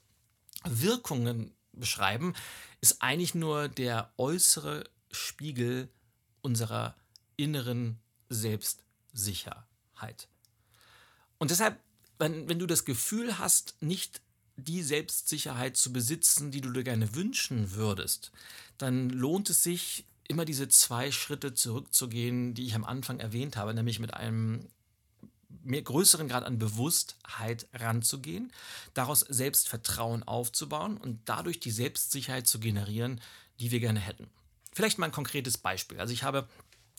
Wirkungen 0.65 1.53
beschreiben, 1.73 2.35
ist 2.81 3.03
eigentlich 3.03 3.35
nur 3.35 3.69
der 3.69 4.13
äußere 4.17 4.85
Spiegel 5.11 5.89
unserer 6.41 6.97
inneren 7.37 8.02
Selbstsicherheit. 8.35 10.29
Und 11.39 11.51
deshalb, 11.51 11.79
wenn, 12.19 12.49
wenn 12.49 12.59
du 12.59 12.67
das 12.67 12.85
Gefühl 12.85 13.39
hast, 13.39 13.77
nicht 13.81 14.21
die 14.57 14.83
Selbstsicherheit 14.83 15.77
zu 15.77 15.93
besitzen, 15.93 16.51
die 16.51 16.61
du 16.61 16.71
dir 16.71 16.85
gerne 16.85 17.15
wünschen 17.15 17.73
würdest, 17.73 18.33
dann 18.79 19.11
lohnt 19.11 19.51
es 19.51 19.63
sich, 19.63 20.05
immer 20.29 20.45
diese 20.45 20.69
zwei 20.69 21.11
Schritte 21.11 21.55
zurückzugehen, 21.55 22.55
die 22.55 22.67
ich 22.67 22.75
am 22.75 22.85
Anfang 22.85 23.21
erwähnt 23.21 23.57
habe, 23.57 23.75
nämlich 23.75 23.99
mit 23.99 24.15
einem 24.15 24.69
mehr 25.65 25.83
größeren 25.83 26.29
Grad 26.29 26.45
an 26.45 26.59
Bewusstheit 26.59 27.67
ranzugehen, 27.73 28.53
daraus 28.95 29.21
Selbstvertrauen 29.21 30.23
aufzubauen 30.23 30.97
und 30.97 31.21
dadurch 31.27 31.61
die 31.61 31.71
Selbstsicherheit 31.71 32.47
zu 32.47 32.59
generieren, 32.59 33.21
die 33.61 33.71
wir 33.71 33.81
gerne 33.81 34.01
hätten. 34.01 34.29
Vielleicht 34.73 34.99
mal 34.99 35.07
ein 35.07 35.13
konkretes 35.13 35.59
Beispiel. 35.59 36.01
Also 36.01 36.13
ich 36.13 36.23
habe 36.23 36.49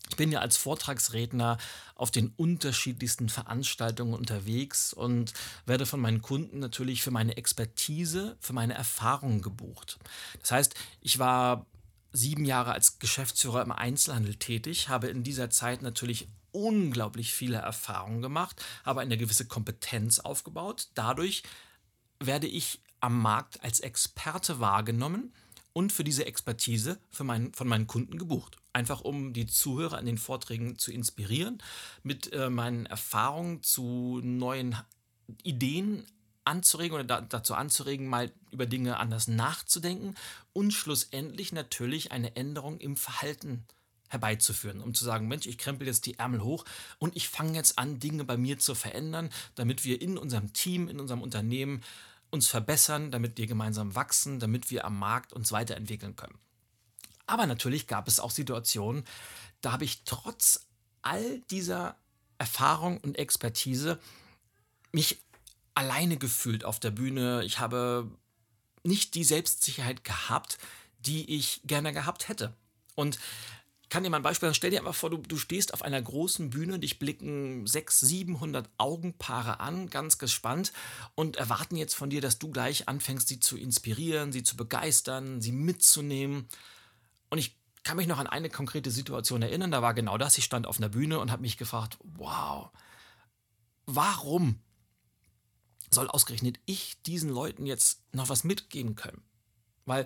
ich 0.09 0.15
bin 0.15 0.31
ja 0.31 0.39
als 0.39 0.57
Vortragsredner 0.57 1.57
auf 1.95 2.11
den 2.11 2.33
unterschiedlichsten 2.35 3.29
Veranstaltungen 3.29 4.13
unterwegs 4.13 4.93
und 4.93 5.33
werde 5.65 5.85
von 5.85 5.99
meinen 5.99 6.21
Kunden 6.21 6.59
natürlich 6.59 7.01
für 7.01 7.11
meine 7.11 7.37
Expertise, 7.37 8.37
für 8.39 8.53
meine 8.53 8.73
Erfahrungen 8.73 9.41
gebucht. 9.41 9.97
Das 10.41 10.51
heißt, 10.51 10.75
ich 11.01 11.19
war 11.19 11.65
sieben 12.11 12.45
Jahre 12.45 12.73
als 12.73 12.99
Geschäftsführer 12.99 13.63
im 13.63 13.71
Einzelhandel 13.71 14.35
tätig, 14.35 14.89
habe 14.89 15.07
in 15.07 15.23
dieser 15.23 15.49
Zeit 15.49 15.81
natürlich 15.81 16.27
unglaublich 16.51 17.33
viele 17.33 17.57
Erfahrungen 17.57 18.21
gemacht, 18.21 18.63
habe 18.85 19.01
eine 19.01 19.17
gewisse 19.17 19.45
Kompetenz 19.45 20.19
aufgebaut. 20.19 20.89
Dadurch 20.93 21.43
werde 22.19 22.47
ich 22.47 22.79
am 22.99 23.19
Markt 23.21 23.63
als 23.63 23.79
Experte 23.79 24.59
wahrgenommen 24.59 25.33
und 25.73 25.91
für 25.91 26.03
diese 26.03 26.25
Expertise 26.25 26.99
für 27.09 27.23
mein, 27.23 27.51
von 27.53 27.67
meinen 27.67 27.87
Kunden 27.87 28.17
gebucht. 28.17 28.57
Einfach 28.73 29.01
um 29.01 29.33
die 29.33 29.45
Zuhörer 29.45 29.97
an 29.97 30.05
den 30.05 30.17
Vorträgen 30.17 30.77
zu 30.77 30.91
inspirieren, 30.91 31.61
mit 32.01 32.33
äh, 32.33 32.49
meinen 32.49 32.85
Erfahrungen 32.85 33.63
zu 33.63 34.19
neuen 34.23 34.75
Ideen 35.43 36.05
anzuregen 36.45 36.95
oder 36.95 37.03
da, 37.03 37.21
dazu 37.21 37.53
anzuregen, 37.53 38.07
mal 38.07 38.31
über 38.51 38.65
Dinge 38.65 38.97
anders 38.97 39.27
nachzudenken 39.27 40.15
und 40.51 40.71
schlussendlich 40.71 41.51
natürlich 41.53 42.11
eine 42.11 42.35
Änderung 42.35 42.79
im 42.79 42.97
Verhalten 42.97 43.65
herbeizuführen, 44.09 44.81
um 44.81 44.93
zu 44.93 45.03
sagen, 45.05 45.27
Mensch, 45.27 45.47
ich 45.47 45.57
krempel 45.57 45.87
jetzt 45.87 46.05
die 46.05 46.19
Ärmel 46.19 46.43
hoch 46.43 46.65
und 46.99 47.15
ich 47.15 47.29
fange 47.29 47.55
jetzt 47.55 47.79
an, 47.79 47.99
Dinge 47.99 48.23
bei 48.23 48.37
mir 48.37 48.59
zu 48.59 48.75
verändern, 48.75 49.29
damit 49.55 49.85
wir 49.85 50.01
in 50.01 50.17
unserem 50.17 50.53
Team, 50.53 50.87
in 50.87 50.99
unserem 50.99 51.21
Unternehmen 51.21 51.81
uns 52.29 52.47
verbessern, 52.47 53.11
damit 53.11 53.37
wir 53.37 53.47
gemeinsam 53.47 53.95
wachsen, 53.95 54.39
damit 54.39 54.71
wir 54.71 54.85
am 54.85 54.97
Markt 54.97 55.33
uns 55.33 55.51
weiterentwickeln 55.51 56.15
können. 56.15 56.37
Aber 57.33 57.47
natürlich 57.47 57.87
gab 57.87 58.07
es 58.07 58.19
auch 58.19 58.29
Situationen, 58.29 59.05
da 59.61 59.71
habe 59.71 59.85
ich 59.85 60.03
trotz 60.03 60.67
all 61.01 61.39
dieser 61.49 61.97
Erfahrung 62.37 62.99
und 62.99 63.17
Expertise 63.17 63.99
mich 64.91 65.17
alleine 65.73 66.17
gefühlt 66.17 66.63
auf 66.63 66.79
der 66.79 66.91
Bühne. 66.91 67.43
Ich 67.43 67.57
habe 67.57 68.07
nicht 68.83 69.15
die 69.15 69.23
Selbstsicherheit 69.23 70.03
gehabt, 70.03 70.59
die 70.99 71.35
ich 71.35 71.61
gerne 71.63 71.91
gehabt 71.91 72.27
hätte. 72.27 72.53
Und 72.93 73.17
kann 73.89 74.03
dir 74.03 74.11
mal 74.11 74.17
ein 74.17 74.21
Beispiel 74.23 74.45
sagen. 74.45 74.55
Stell 74.55 74.69
dir 74.69 74.81
einfach 74.81 74.93
vor, 74.93 75.09
du, 75.09 75.17
du 75.17 75.39
stehst 75.39 75.73
auf 75.73 75.81
einer 75.81 76.03
großen 76.03 76.51
Bühne, 76.51 76.77
dich 76.77 76.99
blicken 76.99 77.65
600, 77.65 78.09
700 78.09 78.69
Augenpaare 78.77 79.59
an, 79.59 79.89
ganz 79.89 80.19
gespannt 80.19 80.71
und 81.15 81.37
erwarten 81.37 81.77
jetzt 81.77 81.95
von 81.95 82.11
dir, 82.11 82.21
dass 82.21 82.37
du 82.37 82.51
gleich 82.51 82.87
anfängst, 82.87 83.27
sie 83.27 83.39
zu 83.39 83.57
inspirieren, 83.57 84.31
sie 84.31 84.43
zu 84.43 84.55
begeistern, 84.55 85.41
sie 85.41 85.51
mitzunehmen. 85.51 86.47
Und 87.33 87.39
ich 87.39 87.57
kann 87.81 87.97
mich 87.97 88.05
noch 88.05 88.19
an 88.19 88.27
eine 88.27 88.47
konkrete 88.47 88.91
Situation 88.91 89.41
erinnern, 89.41 89.71
da 89.71 89.81
war 89.81 89.95
genau 89.95 90.19
das. 90.19 90.37
Ich 90.37 90.43
stand 90.43 90.67
auf 90.67 90.77
einer 90.77 90.89
Bühne 90.89 91.17
und 91.17 91.31
habe 91.31 91.41
mich 91.41 91.57
gefragt, 91.57 91.97
wow, 92.03 92.69
warum 93.87 94.59
soll 95.89 96.07
ausgerechnet 96.07 96.59
ich 96.67 97.01
diesen 97.01 97.31
Leuten 97.31 97.65
jetzt 97.65 98.03
noch 98.13 98.29
was 98.29 98.43
mitgeben 98.43 98.93
können? 98.93 99.23
Weil 99.85 100.05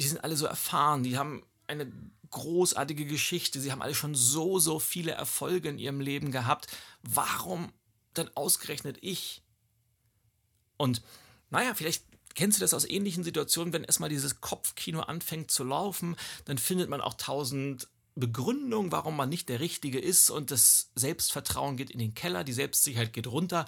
die 0.00 0.06
sind 0.06 0.22
alle 0.22 0.36
so 0.36 0.46
erfahren, 0.46 1.02
die 1.02 1.18
haben 1.18 1.44
eine 1.66 1.90
großartige 2.30 3.06
Geschichte. 3.06 3.60
Sie 3.60 3.72
haben 3.72 3.82
alle 3.82 3.96
schon 3.96 4.14
so, 4.14 4.60
so 4.60 4.78
viele 4.78 5.10
Erfolge 5.10 5.68
in 5.68 5.78
ihrem 5.78 6.00
Leben 6.00 6.30
gehabt. 6.30 6.68
Warum 7.02 7.72
denn 8.16 8.30
ausgerechnet 8.36 8.98
ich? 9.00 9.42
Und 10.76 11.02
naja, 11.50 11.74
vielleicht 11.74 12.04
kennst 12.36 12.58
du 12.58 12.60
das 12.60 12.74
aus 12.74 12.88
ähnlichen 12.88 13.24
Situationen, 13.24 13.72
wenn 13.72 13.82
erstmal 13.82 14.10
dieses 14.10 14.40
Kopfkino 14.40 15.00
anfängt 15.00 15.50
zu 15.50 15.64
laufen, 15.64 16.16
dann 16.44 16.58
findet 16.58 16.88
man 16.88 17.00
auch 17.00 17.14
tausend 17.14 17.88
Begründungen, 18.14 18.92
warum 18.92 19.16
man 19.16 19.28
nicht 19.28 19.48
der 19.48 19.60
Richtige 19.60 19.98
ist 19.98 20.30
und 20.30 20.50
das 20.50 20.90
Selbstvertrauen 20.94 21.76
geht 21.76 21.90
in 21.90 21.98
den 21.98 22.14
Keller, 22.14 22.44
die 22.44 22.52
Selbstsicherheit 22.52 23.12
geht 23.12 23.26
runter 23.26 23.66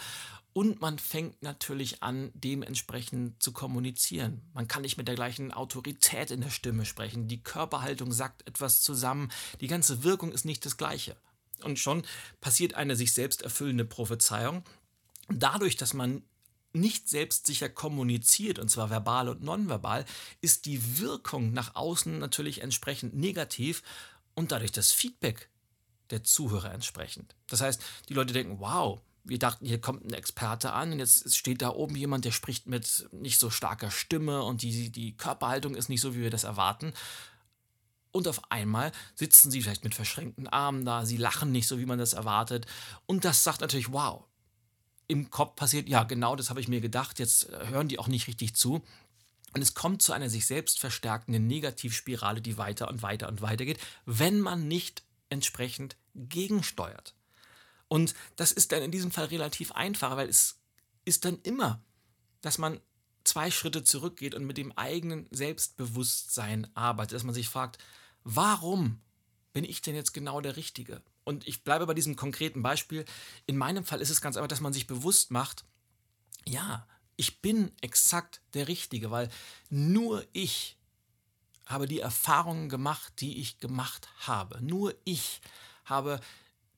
und 0.52 0.80
man 0.80 0.98
fängt 0.98 1.42
natürlich 1.42 2.02
an, 2.02 2.30
dementsprechend 2.34 3.42
zu 3.42 3.52
kommunizieren. 3.52 4.42
Man 4.54 4.66
kann 4.66 4.82
nicht 4.82 4.96
mit 4.96 5.06
der 5.06 5.14
gleichen 5.14 5.52
Autorität 5.52 6.30
in 6.30 6.40
der 6.40 6.50
Stimme 6.50 6.84
sprechen. 6.84 7.28
Die 7.28 7.42
Körperhaltung 7.42 8.10
sagt 8.10 8.48
etwas 8.48 8.80
zusammen. 8.80 9.30
Die 9.60 9.68
ganze 9.68 10.02
Wirkung 10.02 10.32
ist 10.32 10.44
nicht 10.44 10.64
das 10.64 10.76
gleiche. 10.76 11.16
Und 11.62 11.78
schon 11.78 12.02
passiert 12.40 12.74
eine 12.74 12.96
sich 12.96 13.12
selbst 13.12 13.42
erfüllende 13.42 13.84
Prophezeiung. 13.84 14.64
Dadurch, 15.28 15.76
dass 15.76 15.94
man 15.94 16.22
nicht 16.80 17.08
selbstsicher 17.08 17.68
kommuniziert, 17.68 18.58
und 18.58 18.70
zwar 18.70 18.90
verbal 18.90 19.28
und 19.28 19.42
nonverbal, 19.42 20.04
ist 20.40 20.66
die 20.66 20.98
Wirkung 20.98 21.52
nach 21.52 21.74
außen 21.74 22.18
natürlich 22.18 22.62
entsprechend 22.62 23.14
negativ 23.14 23.82
und 24.34 24.52
dadurch 24.52 24.72
das 24.72 24.92
Feedback 24.92 25.48
der 26.10 26.24
Zuhörer 26.24 26.72
entsprechend. 26.72 27.34
Das 27.48 27.60
heißt, 27.60 27.82
die 28.08 28.14
Leute 28.14 28.32
denken, 28.32 28.60
wow, 28.60 29.00
wir 29.24 29.38
dachten, 29.38 29.66
hier 29.66 29.80
kommt 29.80 30.04
ein 30.04 30.14
Experte 30.14 30.72
an 30.72 30.92
und 30.92 30.98
jetzt 30.98 31.36
steht 31.36 31.60
da 31.60 31.70
oben 31.70 31.94
jemand, 31.96 32.24
der 32.24 32.32
spricht 32.32 32.66
mit 32.66 33.08
nicht 33.12 33.38
so 33.38 33.50
starker 33.50 33.90
Stimme 33.90 34.42
und 34.42 34.62
die, 34.62 34.90
die 34.90 35.16
Körperhaltung 35.16 35.74
ist 35.74 35.88
nicht 35.88 36.00
so, 36.00 36.14
wie 36.14 36.22
wir 36.22 36.30
das 36.30 36.44
erwarten. 36.44 36.94
Und 38.10 38.26
auf 38.26 38.50
einmal 38.50 38.90
sitzen 39.14 39.50
sie 39.50 39.62
vielleicht 39.62 39.84
mit 39.84 39.94
verschränkten 39.94 40.48
Armen 40.48 40.84
da, 40.84 41.04
sie 41.04 41.18
lachen 41.18 41.52
nicht 41.52 41.68
so, 41.68 41.78
wie 41.78 41.86
man 41.86 41.98
das 41.98 42.14
erwartet. 42.14 42.66
Und 43.06 43.24
das 43.24 43.44
sagt 43.44 43.60
natürlich, 43.60 43.92
wow. 43.92 44.24
Im 45.08 45.30
Kopf 45.30 45.56
passiert, 45.56 45.88
ja, 45.88 46.04
genau 46.04 46.36
das 46.36 46.50
habe 46.50 46.60
ich 46.60 46.68
mir 46.68 46.80
gedacht, 46.80 47.18
jetzt 47.18 47.48
äh, 47.48 47.68
hören 47.68 47.88
die 47.88 47.98
auch 47.98 48.08
nicht 48.08 48.28
richtig 48.28 48.54
zu. 48.54 48.82
Und 49.54 49.62
es 49.62 49.74
kommt 49.74 50.02
zu 50.02 50.12
einer 50.12 50.28
sich 50.28 50.46
selbst 50.46 50.78
verstärkenden 50.78 51.46
Negativspirale, 51.46 52.42
die 52.42 52.58
weiter 52.58 52.88
und 52.88 53.02
weiter 53.02 53.28
und 53.28 53.40
weiter 53.40 53.64
geht, 53.64 53.78
wenn 54.04 54.40
man 54.40 54.68
nicht 54.68 55.02
entsprechend 55.30 55.96
gegensteuert. 56.14 57.14
Und 57.88 58.14
das 58.36 58.52
ist 58.52 58.72
dann 58.72 58.82
in 58.82 58.90
diesem 58.90 59.10
Fall 59.10 59.26
relativ 59.26 59.72
einfach, 59.72 60.16
weil 60.16 60.28
es 60.28 60.58
ist 61.06 61.24
dann 61.24 61.38
immer, 61.42 61.82
dass 62.42 62.58
man 62.58 62.80
zwei 63.24 63.50
Schritte 63.50 63.84
zurückgeht 63.84 64.34
und 64.34 64.44
mit 64.44 64.58
dem 64.58 64.72
eigenen 64.76 65.26
Selbstbewusstsein 65.30 66.66
arbeitet, 66.74 67.14
dass 67.14 67.24
man 67.24 67.34
sich 67.34 67.48
fragt, 67.48 67.78
warum 68.24 69.00
bin 69.52 69.64
ich 69.64 69.80
denn 69.80 69.94
jetzt 69.94 70.12
genau 70.12 70.40
der 70.40 70.56
Richtige? 70.56 71.02
Und 71.28 71.46
ich 71.46 71.62
bleibe 71.62 71.84
bei 71.84 71.92
diesem 71.92 72.16
konkreten 72.16 72.62
Beispiel. 72.62 73.04
In 73.44 73.58
meinem 73.58 73.84
Fall 73.84 74.00
ist 74.00 74.08
es 74.08 74.22
ganz 74.22 74.38
einfach, 74.38 74.48
dass 74.48 74.62
man 74.62 74.72
sich 74.72 74.86
bewusst 74.86 75.30
macht, 75.30 75.66
ja, 76.46 76.88
ich 77.16 77.42
bin 77.42 77.70
exakt 77.82 78.40
der 78.54 78.66
Richtige, 78.66 79.10
weil 79.10 79.28
nur 79.68 80.24
ich 80.32 80.78
habe 81.66 81.86
die 81.86 82.00
Erfahrungen 82.00 82.70
gemacht, 82.70 83.12
die 83.18 83.42
ich 83.42 83.58
gemacht 83.58 84.08
habe. 84.20 84.58
Nur 84.62 84.94
ich 85.04 85.42
habe 85.84 86.18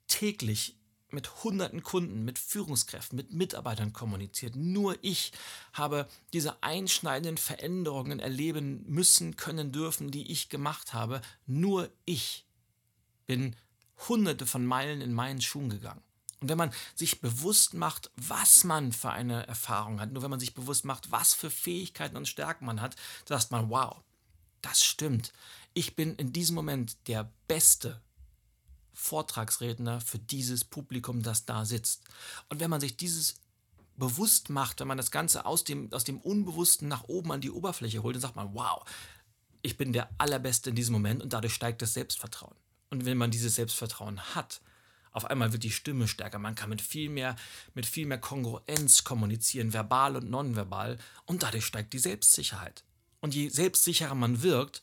täglich 0.08 0.74
mit 1.10 1.44
hunderten 1.44 1.84
Kunden, 1.84 2.24
mit 2.24 2.36
Führungskräften, 2.40 3.14
mit 3.14 3.32
Mitarbeitern 3.32 3.92
kommuniziert. 3.92 4.56
Nur 4.56 4.96
ich 5.00 5.30
habe 5.72 6.08
diese 6.32 6.60
einschneidenden 6.60 7.36
Veränderungen 7.36 8.18
erleben 8.18 8.82
müssen, 8.88 9.36
können, 9.36 9.70
dürfen, 9.70 10.10
die 10.10 10.32
ich 10.32 10.48
gemacht 10.48 10.92
habe. 10.92 11.20
Nur 11.46 11.88
ich 12.04 12.48
bin 13.26 13.54
hunderte 14.08 14.46
von 14.46 14.64
Meilen 14.64 15.00
in 15.00 15.12
meinen 15.12 15.40
Schuhen 15.40 15.70
gegangen. 15.70 16.02
Und 16.40 16.48
wenn 16.48 16.58
man 16.58 16.72
sich 16.94 17.20
bewusst 17.20 17.74
macht, 17.74 18.10
was 18.16 18.64
man 18.64 18.92
für 18.92 19.10
eine 19.10 19.46
Erfahrung 19.46 20.00
hat, 20.00 20.12
nur 20.12 20.22
wenn 20.22 20.30
man 20.30 20.40
sich 20.40 20.54
bewusst 20.54 20.84
macht, 20.84 21.12
was 21.12 21.34
für 21.34 21.50
Fähigkeiten 21.50 22.16
und 22.16 22.28
Stärken 22.28 22.64
man 22.64 22.80
hat, 22.80 22.96
sagt 23.28 23.50
man, 23.50 23.68
wow, 23.68 23.96
das 24.62 24.82
stimmt. 24.82 25.32
Ich 25.74 25.96
bin 25.96 26.14
in 26.16 26.32
diesem 26.32 26.56
Moment 26.56 26.96
der 27.08 27.30
Beste 27.46 28.00
Vortragsredner 28.94 30.00
für 30.00 30.18
dieses 30.18 30.64
Publikum, 30.64 31.22
das 31.22 31.46
da 31.46 31.64
sitzt. 31.64 32.02
Und 32.48 32.60
wenn 32.60 32.70
man 32.70 32.80
sich 32.80 32.96
dieses 32.96 33.36
bewusst 33.96 34.48
macht, 34.50 34.80
wenn 34.80 34.88
man 34.88 34.96
das 34.96 35.10
Ganze 35.10 35.44
aus 35.44 35.64
dem, 35.64 35.92
aus 35.92 36.04
dem 36.04 36.20
Unbewussten 36.20 36.88
nach 36.88 37.04
oben 37.04 37.32
an 37.32 37.40
die 37.40 37.50
Oberfläche 37.50 38.02
holt, 38.02 38.16
dann 38.16 38.22
sagt 38.22 38.36
man, 38.36 38.54
wow, 38.54 38.82
ich 39.62 39.76
bin 39.76 39.92
der 39.92 40.10
Allerbeste 40.18 40.70
in 40.70 40.76
diesem 40.76 40.94
Moment 40.94 41.22
und 41.22 41.32
dadurch 41.32 41.54
steigt 41.54 41.82
das 41.82 41.94
Selbstvertrauen. 41.94 42.56
Und 42.90 43.04
wenn 43.04 43.16
man 43.16 43.30
dieses 43.30 43.54
Selbstvertrauen 43.54 44.20
hat, 44.34 44.60
auf 45.12 45.24
einmal 45.24 45.52
wird 45.52 45.64
die 45.64 45.70
Stimme 45.70 46.06
stärker. 46.06 46.38
Man 46.38 46.54
kann 46.54 46.70
mit 46.70 46.80
viel 46.80 47.08
mehr, 47.08 47.36
mit 47.74 47.86
viel 47.86 48.06
mehr 48.06 48.18
Kongruenz 48.18 49.02
kommunizieren, 49.02 49.72
verbal 49.72 50.16
und 50.16 50.30
nonverbal. 50.30 50.98
Und 51.24 51.42
dadurch 51.42 51.64
steigt 51.64 51.92
die 51.92 51.98
Selbstsicherheit. 51.98 52.84
Und 53.20 53.34
je 53.34 53.48
selbstsicherer 53.48 54.14
man 54.14 54.42
wirkt, 54.42 54.82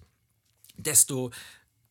desto 0.75 1.31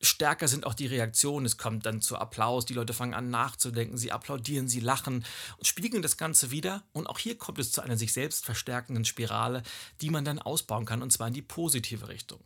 stärker 0.01 0.49
sind 0.49 0.67
auch 0.67 0.75
die 0.75 0.87
Reaktionen. 0.87 1.47
Es 1.47 1.57
kommt 1.57 1.87
dann 1.87 2.03
zu 2.03 2.17
Applaus, 2.19 2.67
die 2.67 2.75
Leute 2.75 2.93
fangen 2.93 3.15
an 3.15 3.31
nachzudenken, 3.31 3.97
sie 3.97 4.13
applaudieren, 4.13 4.69
sie 4.69 4.81
lachen 4.81 5.25
und 5.57 5.67
spiegeln 5.67 6.03
das 6.03 6.19
Ganze 6.19 6.51
wieder. 6.51 6.85
Und 6.93 7.07
auch 7.07 7.19
hier 7.19 7.39
kommt 7.39 7.59
es 7.59 7.73
zu 7.73 7.81
einer 7.81 7.97
sich 7.97 8.13
selbst 8.13 8.45
verstärkenden 8.45 9.05
Spirale, 9.05 9.63
die 10.03 10.11
man 10.11 10.25
dann 10.25 10.39
ausbauen 10.39 10.85
kann, 10.85 11.03
und 11.03 11.13
zwar 11.13 11.29
in 11.29 11.35
die 11.35 11.43
positive 11.43 12.09
Richtung. 12.09 12.41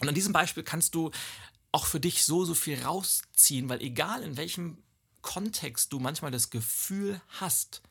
Und 0.00 0.08
an 0.08 0.14
diesem 0.14 0.32
Beispiel 0.32 0.62
kannst 0.62 0.94
du 0.94 1.10
auch 1.72 1.86
für 1.86 2.00
dich 2.00 2.24
so, 2.24 2.44
so 2.44 2.54
viel 2.54 2.82
rausziehen, 2.82 3.68
weil 3.68 3.82
egal 3.82 4.22
in 4.22 4.36
welchem 4.36 4.78
Kontext 5.22 5.92
du 5.92 5.98
manchmal 5.98 6.30
das 6.30 6.50
Gefühl 6.50 7.20
hast, 7.28 7.82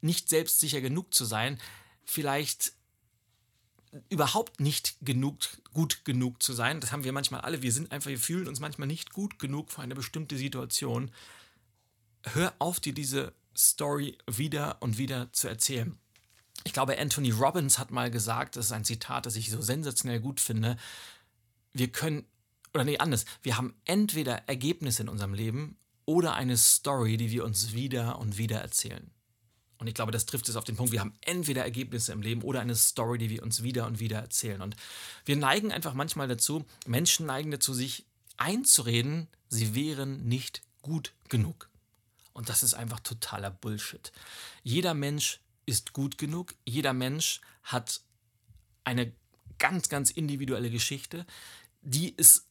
nicht 0.00 0.28
selbstsicher 0.28 0.80
genug 0.80 1.14
zu 1.14 1.24
sein, 1.24 1.60
vielleicht 2.04 2.72
überhaupt 4.08 4.60
nicht 4.60 4.96
genug, 5.02 5.38
gut 5.72 6.04
genug 6.04 6.42
zu 6.42 6.52
sein. 6.52 6.80
Das 6.80 6.92
haben 6.92 7.04
wir 7.04 7.12
manchmal 7.12 7.42
alle. 7.42 7.62
Wir 7.62 7.72
sind 7.72 7.92
einfach, 7.92 8.10
wir 8.10 8.18
fühlen 8.18 8.48
uns 8.48 8.60
manchmal 8.60 8.88
nicht 8.88 9.12
gut 9.12 9.38
genug 9.38 9.70
für 9.70 9.82
eine 9.82 9.94
bestimmte 9.94 10.36
Situation. 10.36 11.10
Hör 12.24 12.54
auf, 12.58 12.80
dir 12.80 12.94
diese 12.94 13.34
Story 13.56 14.16
wieder 14.26 14.80
und 14.80 14.98
wieder 14.98 15.32
zu 15.32 15.48
erzählen. 15.48 15.98
Ich 16.64 16.72
glaube, 16.72 16.98
Anthony 16.98 17.30
Robbins 17.30 17.78
hat 17.78 17.90
mal 17.90 18.10
gesagt, 18.10 18.56
das 18.56 18.66
ist 18.66 18.72
ein 18.72 18.84
Zitat, 18.84 19.26
das 19.26 19.36
ich 19.36 19.50
so 19.50 19.60
sensationell 19.60 20.20
gut 20.20 20.40
finde. 20.40 20.76
Wir 21.72 21.88
können, 21.88 22.24
oder 22.74 22.84
nee, 22.84 22.98
anders, 22.98 23.24
wir 23.42 23.56
haben 23.56 23.74
entweder 23.84 24.48
Ergebnisse 24.48 25.02
in 25.02 25.08
unserem 25.08 25.34
Leben 25.34 25.76
oder 26.04 26.34
eine 26.34 26.56
Story, 26.56 27.16
die 27.16 27.30
wir 27.30 27.44
uns 27.44 27.72
wieder 27.72 28.18
und 28.18 28.38
wieder 28.38 28.60
erzählen. 28.60 29.10
Und 29.78 29.88
ich 29.88 29.94
glaube, 29.94 30.12
das 30.12 30.26
trifft 30.26 30.48
es 30.48 30.56
auf 30.56 30.64
den 30.64 30.76
Punkt. 30.76 30.92
Wir 30.92 31.00
haben 31.00 31.14
entweder 31.22 31.64
Ergebnisse 31.64 32.12
im 32.12 32.22
Leben 32.22 32.42
oder 32.42 32.60
eine 32.60 32.76
Story, 32.76 33.18
die 33.18 33.30
wir 33.30 33.42
uns 33.42 33.64
wieder 33.64 33.86
und 33.86 33.98
wieder 33.98 34.20
erzählen. 34.20 34.62
Und 34.62 34.76
wir 35.24 35.36
neigen 35.36 35.72
einfach 35.72 35.92
manchmal 35.92 36.28
dazu, 36.28 36.64
Menschen 36.86 37.26
neigen 37.26 37.50
dazu, 37.50 37.74
sich 37.74 38.06
einzureden, 38.36 39.26
sie 39.48 39.74
wären 39.74 40.24
nicht 40.28 40.62
gut 40.82 41.12
genug. 41.28 41.68
Und 42.32 42.48
das 42.48 42.62
ist 42.62 42.74
einfach 42.74 43.00
totaler 43.00 43.50
Bullshit. 43.50 44.12
Jeder 44.62 44.94
Mensch 44.94 45.40
ist 45.66 45.92
gut 45.92 46.16
genug. 46.16 46.54
Jeder 46.64 46.92
Mensch 46.92 47.40
hat 47.64 48.00
eine 48.84 49.12
ganz, 49.58 49.88
ganz 49.88 50.10
individuelle 50.10 50.70
Geschichte, 50.70 51.26
die 51.82 52.14
es 52.16 52.46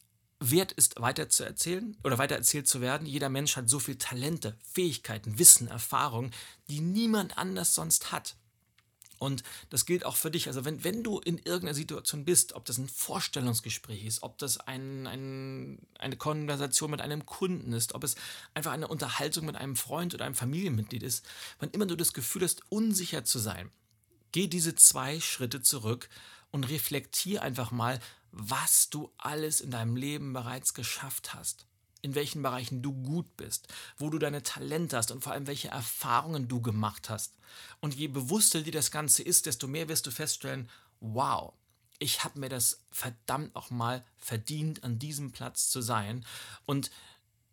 wert 0.50 0.72
ist, 0.72 1.00
weiter 1.00 1.28
zu 1.28 1.44
erzählen 1.44 1.96
oder 2.04 2.18
weiter 2.18 2.36
erzählt 2.36 2.68
zu 2.68 2.80
werden. 2.80 3.06
Jeder 3.06 3.28
Mensch 3.28 3.56
hat 3.56 3.68
so 3.68 3.78
viele 3.78 3.98
Talente, 3.98 4.56
Fähigkeiten, 4.72 5.38
Wissen, 5.38 5.68
Erfahrungen, 5.68 6.32
die 6.68 6.80
niemand 6.80 7.38
anders 7.38 7.74
sonst 7.74 8.12
hat. 8.12 8.36
Und 9.22 9.44
das 9.70 9.86
gilt 9.86 10.04
auch 10.04 10.16
für 10.16 10.32
dich. 10.32 10.48
Also 10.48 10.64
wenn, 10.64 10.82
wenn 10.82 11.04
du 11.04 11.20
in 11.20 11.38
irgendeiner 11.38 11.74
Situation 11.74 12.24
bist, 12.24 12.54
ob 12.54 12.64
das 12.64 12.78
ein 12.78 12.88
Vorstellungsgespräch 12.88 14.04
ist, 14.04 14.24
ob 14.24 14.36
das 14.38 14.58
ein, 14.58 15.06
ein, 15.06 15.78
eine 16.00 16.16
Konversation 16.16 16.90
mit 16.90 17.00
einem 17.00 17.24
Kunden 17.24 17.72
ist, 17.72 17.94
ob 17.94 18.02
es 18.02 18.16
einfach 18.52 18.72
eine 18.72 18.88
Unterhaltung 18.88 19.46
mit 19.46 19.54
einem 19.54 19.76
Freund 19.76 20.12
oder 20.12 20.24
einem 20.24 20.34
Familienmitglied 20.34 21.04
ist, 21.04 21.24
wann 21.60 21.70
immer 21.70 21.86
du 21.86 21.96
das 21.96 22.14
Gefühl 22.14 22.42
hast, 22.42 22.62
unsicher 22.68 23.22
zu 23.24 23.38
sein, 23.38 23.70
geh 24.32 24.48
diese 24.48 24.74
zwei 24.74 25.20
Schritte 25.20 25.62
zurück 25.62 26.08
und 26.52 26.64
reflektier 26.64 27.42
einfach 27.42 27.72
mal, 27.72 27.98
was 28.30 28.88
du 28.88 29.10
alles 29.18 29.60
in 29.60 29.72
deinem 29.72 29.96
Leben 29.96 30.32
bereits 30.32 30.74
geschafft 30.74 31.34
hast, 31.34 31.66
in 32.00 32.14
welchen 32.14 32.42
Bereichen 32.42 32.82
du 32.82 32.92
gut 32.92 33.36
bist, 33.36 33.68
wo 33.96 34.10
du 34.10 34.18
deine 34.18 34.42
Talente 34.42 34.96
hast 34.96 35.10
und 35.10 35.24
vor 35.24 35.32
allem 35.32 35.46
welche 35.46 35.68
Erfahrungen 35.68 36.48
du 36.48 36.60
gemacht 36.60 37.10
hast. 37.10 37.34
Und 37.80 37.94
je 37.94 38.08
bewusster 38.08 38.62
dir 38.62 38.72
das 38.72 38.90
Ganze 38.90 39.22
ist, 39.22 39.46
desto 39.46 39.66
mehr 39.66 39.88
wirst 39.88 40.06
du 40.06 40.10
feststellen, 40.10 40.68
wow, 41.00 41.52
ich 41.98 42.24
habe 42.24 42.38
mir 42.38 42.48
das 42.48 42.80
verdammt 42.90 43.54
nochmal 43.54 44.04
verdient, 44.16 44.82
an 44.84 44.98
diesem 44.98 45.30
Platz 45.32 45.68
zu 45.68 45.82
sein. 45.82 46.24
Und 46.64 46.90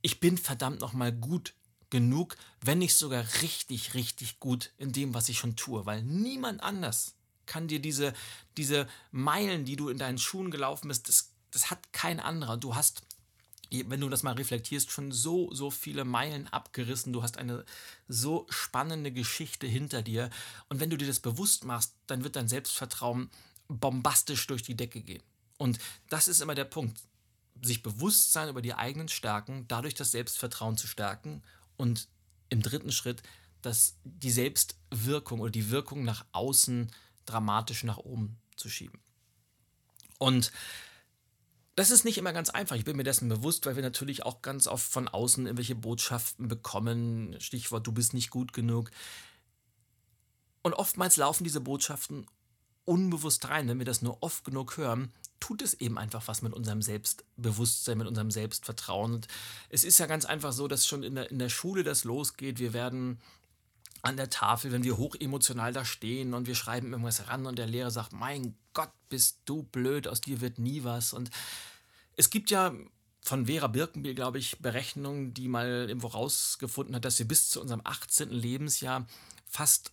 ich 0.02 0.20
bin 0.20 0.38
verdammt 0.38 0.80
nochmal 0.80 1.12
gut 1.12 1.54
genug, 1.90 2.36
wenn 2.62 2.80
nicht 2.80 2.96
sogar 2.96 3.26
richtig, 3.42 3.94
richtig 3.94 4.40
gut 4.40 4.72
in 4.78 4.92
dem, 4.92 5.14
was 5.14 5.30
ich 5.30 5.38
schon 5.38 5.56
tue, 5.56 5.86
weil 5.86 6.04
niemand 6.04 6.62
anders 6.62 7.16
kann 7.50 7.68
dir 7.68 7.82
diese, 7.82 8.14
diese 8.56 8.88
Meilen, 9.12 9.66
die 9.66 9.76
du 9.76 9.90
in 9.90 9.98
deinen 9.98 10.18
Schuhen 10.18 10.52
gelaufen 10.52 10.88
bist, 10.88 11.10
das, 11.10 11.34
das 11.52 11.70
hat 11.70 11.92
kein 11.92 12.22
anderer. 12.22 12.56
Du 12.56 12.76
hast 12.76 13.04
wenn 13.72 14.02
du 14.02 14.10
das 14.10 14.24
mal 14.24 14.34
reflektierst, 14.34 14.90
schon 14.90 15.12
so, 15.12 15.54
so 15.54 15.70
viele 15.70 16.04
Meilen 16.04 16.48
abgerissen. 16.48 17.14
Du 17.14 17.22
hast 17.22 17.38
eine 17.38 17.66
so 18.08 18.48
spannende 18.50 19.12
Geschichte 19.12 19.68
hinter 19.68 20.02
dir. 20.02 20.30
Und 20.70 20.80
wenn 20.80 20.90
du 20.90 20.98
dir 20.98 21.08
das 21.08 21.20
bewusst 21.20 21.66
machst, 21.66 21.94
dann 22.08 22.24
wird 22.24 22.36
dein 22.36 22.48
Selbstvertrauen 22.48 23.30
bombastisch 23.68 24.48
durch 24.48 24.64
die 24.64 24.76
Decke 24.76 25.02
gehen. 25.02 25.22
Und 25.58 25.78
das 26.10 26.28
ist 26.28 26.42
immer 26.42 26.56
der 26.56 26.66
Punkt. 26.66 27.00
Sich 27.62 27.84
bewusst 27.84 28.34
sein 28.34 28.50
über 28.50 28.64
die 28.64 28.74
eigenen 28.74 29.08
Stärken, 29.10 29.66
dadurch 29.68 29.94
das 29.94 30.12
Selbstvertrauen 30.12 30.78
zu 30.78 30.88
stärken 30.88 31.44
und 31.78 32.08
im 32.50 32.64
dritten 32.64 32.92
Schritt 32.92 33.22
das, 33.62 33.98
die 34.04 34.32
Selbstwirkung 34.32 35.42
oder 35.42 35.52
die 35.52 35.70
Wirkung 35.70 36.06
nach 36.06 36.26
außen 36.32 36.88
zu 36.88 37.09
dramatisch 37.30 37.84
nach 37.84 37.98
oben 37.98 38.38
zu 38.56 38.70
schieben. 38.70 39.00
Und 40.18 40.52
das 41.76 41.92
ist 41.92 42.04
nicht 42.04 42.18
immer 42.18 42.34
ganz 42.34 42.50
einfach. 42.50 42.76
Ich 42.76 42.84
bin 42.84 42.98
mir 42.98 43.04
dessen 43.04 43.30
bewusst, 43.30 43.66
weil 43.66 43.78
wir 43.78 43.84
natürlich 43.84 44.26
auch 44.26 44.42
ganz 44.42 44.68
oft 44.68 44.92
von 44.92 45.08
außen 45.08 45.46
irgendwelche 45.46 45.76
Botschaften 45.76 46.50
bekommen. 46.50 47.40
Stichwort, 47.40 47.88
du 47.88 47.94
bist 47.94 48.14
nicht 48.14 48.30
gut 48.30 48.52
genug. 48.52 48.92
Und 50.62 50.74
oftmals 50.74 51.16
laufen 51.16 51.46
diese 51.46 51.62
Botschaften 51.62 52.26
unbewusst 52.84 53.48
rein. 53.48 53.70
Wenn 53.70 53.80
wir 53.80 53.86
das 53.86 54.02
nur 54.02 54.22
oft 54.22 54.44
genug 54.44 54.76
hören, 54.76 55.14
tut 55.40 55.62
es 55.62 55.74
eben 55.74 55.98
einfach 55.98 56.28
was 56.28 56.42
mit 56.42 56.54
unserem 56.54 56.82
Selbstbewusstsein, 56.82 57.98
mit 57.98 58.08
unserem 58.08 58.32
Selbstvertrauen. 58.32 59.14
Und 59.14 59.28
es 59.70 59.86
ist 59.86 60.00
ja 60.00 60.06
ganz 60.06 60.26
einfach 60.26 60.52
so, 60.52 60.68
dass 60.68 60.86
schon 60.86 61.04
in 61.04 61.16
der, 61.16 61.32
in 61.32 61.40
der 61.40 61.50
Schule 61.50 61.84
das 61.84 62.04
losgeht. 62.04 62.60
Wir 62.60 62.74
werden 62.74 63.22
an 64.02 64.18
der 64.18 64.30
Tafel, 64.30 64.72
wenn 64.72 64.84
wir 64.84 64.98
hochemotional 64.98 65.74
da 65.74 65.86
stehen 65.86 66.34
und 66.34 66.48
wir 66.48 66.56
schreiben 66.56 66.92
irgendwas 66.92 67.28
ran 67.28 67.46
und 67.46 67.58
der 67.58 67.68
Lehrer 67.68 67.92
sagt, 67.92 68.14
mein 68.14 68.56
Gott, 68.74 68.92
bist 69.10 69.40
du 69.46 69.64
blöd, 69.64 70.08
aus 70.08 70.22
dir 70.22 70.42
wird 70.42 70.60
nie 70.60 70.84
was. 70.84 71.14
Und 71.14 71.30
es 72.16 72.30
gibt 72.30 72.52
ja 72.52 72.74
von 73.22 73.48
Vera 73.48 73.68
Birkenbiel, 73.68 74.16
glaube 74.16 74.38
ich, 74.38 74.60
Berechnungen, 74.60 75.34
die 75.34 75.48
mal 75.48 75.68
irgendwo 75.88 76.08
rausgefunden 76.08 76.96
hat, 76.96 77.06
dass 77.06 77.20
wir 77.20 77.28
bis 77.28 77.50
zu 77.50 77.62
unserem 77.62 77.82
18. 77.84 78.30
Lebensjahr 78.30 79.06
fast 79.46 79.92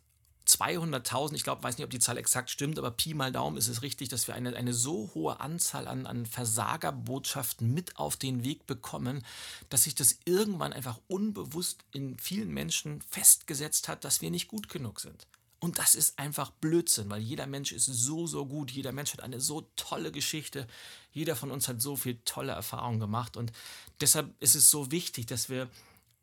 200.000, 0.60 1.34
ich 1.34 1.42
glaube, 1.42 1.62
weiß 1.62 1.76
nicht, 1.76 1.84
ob 1.84 1.90
die 1.90 1.98
Zahl 1.98 2.16
exakt 2.16 2.50
stimmt, 2.50 2.78
aber 2.78 2.90
Pi 2.90 3.14
mal 3.14 3.32
Daumen 3.32 3.56
ist 3.56 3.68
es 3.68 3.82
richtig, 3.82 4.08
dass 4.08 4.26
wir 4.26 4.34
eine, 4.34 4.54
eine 4.56 4.72
so 4.72 5.10
hohe 5.14 5.40
Anzahl 5.40 5.88
an, 5.88 6.06
an 6.06 6.26
Versagerbotschaften 6.26 7.72
mit 7.72 7.96
auf 7.96 8.16
den 8.16 8.44
Weg 8.44 8.66
bekommen, 8.66 9.24
dass 9.68 9.84
sich 9.84 9.94
das 9.94 10.18
irgendwann 10.24 10.72
einfach 10.72 10.98
unbewusst 11.08 11.84
in 11.92 12.18
vielen 12.18 12.50
Menschen 12.50 13.02
festgesetzt 13.02 13.88
hat, 13.88 14.04
dass 14.04 14.22
wir 14.22 14.30
nicht 14.30 14.48
gut 14.48 14.68
genug 14.68 15.00
sind. 15.00 15.26
Und 15.58 15.78
das 15.78 15.94
ist 15.94 16.18
einfach 16.18 16.50
Blödsinn, 16.50 17.08
weil 17.08 17.22
jeder 17.22 17.46
Mensch 17.46 17.72
ist 17.72 17.86
so, 17.86 18.26
so 18.26 18.46
gut, 18.46 18.70
jeder 18.70 18.92
Mensch 18.92 19.12
hat 19.12 19.22
eine 19.22 19.40
so 19.40 19.70
tolle 19.76 20.12
Geschichte, 20.12 20.66
jeder 21.12 21.34
von 21.34 21.50
uns 21.50 21.66
hat 21.66 21.80
so 21.80 21.96
viel 21.96 22.18
tolle 22.24 22.52
Erfahrungen 22.52 23.00
gemacht 23.00 23.36
und 23.36 23.52
deshalb 24.00 24.34
ist 24.40 24.54
es 24.54 24.70
so 24.70 24.90
wichtig, 24.90 25.26
dass 25.26 25.48
wir 25.48 25.70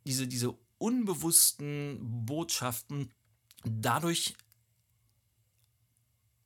diese, 0.05 0.27
diese 0.27 0.55
unbewussten 0.77 1.97
Botschaften 2.25 3.11
dadurch 3.65 4.35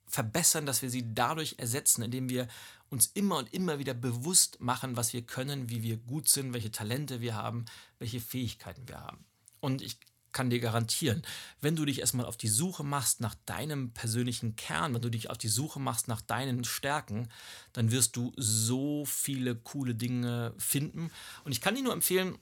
verbessern, 0.06 0.66
dass 0.66 0.82
wir 0.82 0.90
sie 0.90 1.14
dadurch 1.14 1.56
ersetzen, 1.58 2.02
indem 2.02 2.28
wir 2.28 2.48
uns 2.88 3.06
immer 3.14 3.36
und 3.36 3.52
immer 3.52 3.78
wieder 3.78 3.94
bewusst 3.94 4.60
machen, 4.60 4.96
was 4.96 5.12
wir 5.12 5.22
können, 5.22 5.68
wie 5.68 5.82
wir 5.82 5.98
gut 5.98 6.28
sind, 6.28 6.54
welche 6.54 6.70
Talente 6.70 7.20
wir 7.20 7.34
haben, 7.34 7.66
welche 7.98 8.20
Fähigkeiten 8.20 8.88
wir 8.88 9.00
haben. 9.00 9.24
Und 9.60 9.82
ich 9.82 9.98
kann 10.32 10.50
dir 10.50 10.60
garantieren, 10.60 11.22
wenn 11.60 11.76
du 11.76 11.84
dich 11.84 12.00
erstmal 12.00 12.26
auf 12.26 12.36
die 12.36 12.48
Suche 12.48 12.84
machst 12.84 13.20
nach 13.20 13.34
deinem 13.46 13.92
persönlichen 13.92 14.56
Kern, 14.56 14.94
wenn 14.94 15.02
du 15.02 15.10
dich 15.10 15.30
auf 15.30 15.38
die 15.38 15.48
Suche 15.48 15.80
machst 15.80 16.08
nach 16.08 16.20
deinen 16.20 16.64
Stärken, 16.64 17.28
dann 17.72 17.90
wirst 17.90 18.16
du 18.16 18.32
so 18.36 19.04
viele 19.04 19.56
coole 19.56 19.94
Dinge 19.94 20.54
finden. 20.58 21.10
Und 21.44 21.52
ich 21.52 21.60
kann 21.60 21.74
dir 21.74 21.82
nur 21.82 21.92
empfehlen, 21.92 22.38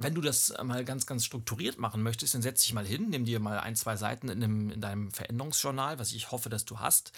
wenn 0.00 0.14
du 0.14 0.20
das 0.20 0.54
mal 0.62 0.84
ganz, 0.84 1.06
ganz 1.06 1.24
strukturiert 1.24 1.78
machen 1.78 2.02
möchtest, 2.02 2.34
dann 2.34 2.42
setz 2.42 2.62
dich 2.62 2.72
mal 2.72 2.86
hin, 2.86 3.10
nimm 3.10 3.24
dir 3.24 3.38
mal 3.38 3.60
ein, 3.60 3.76
zwei 3.76 3.96
Seiten 3.96 4.28
in, 4.28 4.42
einem, 4.42 4.70
in 4.70 4.80
deinem 4.80 5.10
Veränderungsjournal, 5.10 5.98
was 5.98 6.12
ich 6.12 6.30
hoffe, 6.30 6.48
dass 6.48 6.64
du 6.64 6.80
hast. 6.80 7.12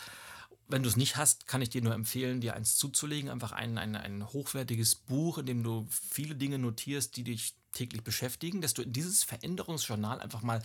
wenn 0.69 0.83
du 0.83 0.89
es 0.89 0.97
nicht 0.97 1.17
hast, 1.17 1.47
kann 1.47 1.63
ich 1.63 1.71
dir 1.71 1.83
nur 1.83 1.95
empfehlen, 1.95 2.41
dir 2.41 2.55
eins 2.55 2.77
zuzulegen. 2.77 3.31
Einfach 3.31 3.53
ein, 3.53 3.79
ein, 3.79 3.95
ein 3.95 4.27
hochwertiges 4.33 4.97
Buch, 4.97 5.39
in 5.39 5.47
dem 5.47 5.63
du 5.63 5.87
viele 5.91 6.35
Dinge 6.35 6.59
notierst, 6.59 7.17
die 7.17 7.25
dich 7.25 7.55
täglich 7.73 8.03
beschäftigen, 8.03 8.61
dass 8.61 8.75
du 8.75 8.83
in 8.83 8.93
dieses 8.93 9.23
Veränderungsjournal 9.23 10.21
einfach 10.21 10.43
mal 10.43 10.63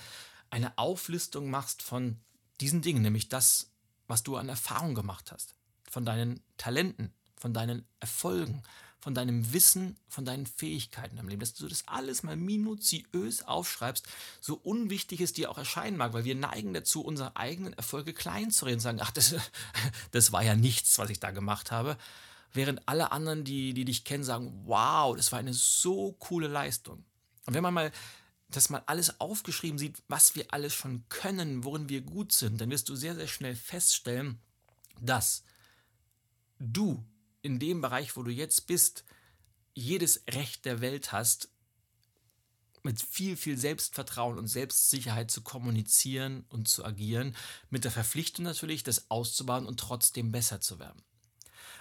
eine 0.49 0.77
Auflistung 0.77 1.49
machst 1.49 1.81
von 1.81 2.17
diesen 2.61 2.81
Dingen, 2.81 3.01
nämlich 3.01 3.29
das, 3.29 3.69
was 4.07 4.23
du 4.23 4.37
an 4.37 4.49
Erfahrung 4.49 4.95
gemacht 4.95 5.31
hast, 5.31 5.55
von 5.89 6.05
deinen 6.05 6.41
Talenten, 6.57 7.13
von 7.35 7.53
deinen 7.53 7.85
Erfolgen, 7.99 8.63
von 8.99 9.13
deinem 9.13 9.53
Wissen, 9.53 9.95
von 10.07 10.25
deinen 10.25 10.45
Fähigkeiten 10.45 11.17
im 11.17 11.27
Leben, 11.27 11.39
dass 11.39 11.53
du 11.53 11.67
das 11.67 11.87
alles 11.87 12.23
mal 12.23 12.35
minutiös 12.35 13.43
aufschreibst, 13.43 14.07
so 14.41 14.55
unwichtig 14.55 15.21
es 15.21 15.33
dir 15.33 15.51
auch 15.51 15.57
erscheinen 15.57 15.97
mag, 15.97 16.13
weil 16.13 16.25
wir 16.25 16.35
neigen 16.35 16.73
dazu, 16.73 17.01
unsere 17.01 17.35
eigenen 17.37 17.73
Erfolge 17.73 18.13
klein 18.13 18.51
zu 18.51 18.65
reden 18.65 18.77
und 18.77 18.81
sagen, 18.81 18.99
ach, 19.01 19.11
das, 19.11 19.35
das 20.11 20.31
war 20.31 20.43
ja 20.43 20.55
nichts, 20.55 20.97
was 20.97 21.09
ich 21.09 21.19
da 21.19 21.31
gemacht 21.31 21.71
habe. 21.71 21.97
Während 22.53 22.87
alle 22.87 23.11
anderen, 23.11 23.43
die, 23.43 23.73
die 23.73 23.85
dich 23.85 24.03
kennen, 24.03 24.23
sagen, 24.23 24.63
wow, 24.65 25.15
das 25.15 25.31
war 25.31 25.39
eine 25.39 25.53
so 25.53 26.13
coole 26.13 26.47
Leistung. 26.47 27.03
Und 27.45 27.53
wenn 27.53 27.63
man 27.63 27.73
mal 27.73 27.91
das 28.49 28.69
mal 28.69 28.83
alles 28.85 29.19
aufgeschrieben 29.19 29.77
sieht, 29.77 30.01
was 30.07 30.35
wir 30.35 30.45
alles 30.51 30.73
schon 30.73 31.03
können, 31.09 31.63
worin 31.63 31.89
wir 31.89 32.01
gut 32.01 32.31
sind, 32.31 32.61
dann 32.61 32.69
wirst 32.69 32.87
du 32.89 32.95
sehr, 32.95 33.15
sehr 33.15 33.27
schnell 33.27 33.55
feststellen, 33.55 34.39
dass 35.01 35.43
du 36.59 37.03
in 37.47 37.59
dem 37.59 37.79
Bereich, 37.79 38.17
wo 38.17 38.23
du 38.23 38.29
jetzt 38.29 38.67
bist, 38.67 39.05
jedes 39.73 40.21
Recht 40.29 40.65
der 40.65 40.81
Welt 40.81 41.13
hast, 41.13 41.49
mit 42.83 43.01
viel, 43.01 43.37
viel 43.37 43.57
Selbstvertrauen 43.57 44.37
und 44.37 44.47
Selbstsicherheit 44.47 45.31
zu 45.31 45.41
kommunizieren 45.41 46.45
und 46.49 46.67
zu 46.67 46.83
agieren, 46.83 47.35
mit 47.69 47.85
der 47.85 47.91
Verpflichtung 47.91 48.43
natürlich, 48.43 48.83
das 48.83 49.09
auszubauen 49.09 49.65
und 49.65 49.79
trotzdem 49.79 50.31
besser 50.31 50.59
zu 50.59 50.77
werden. 50.77 51.01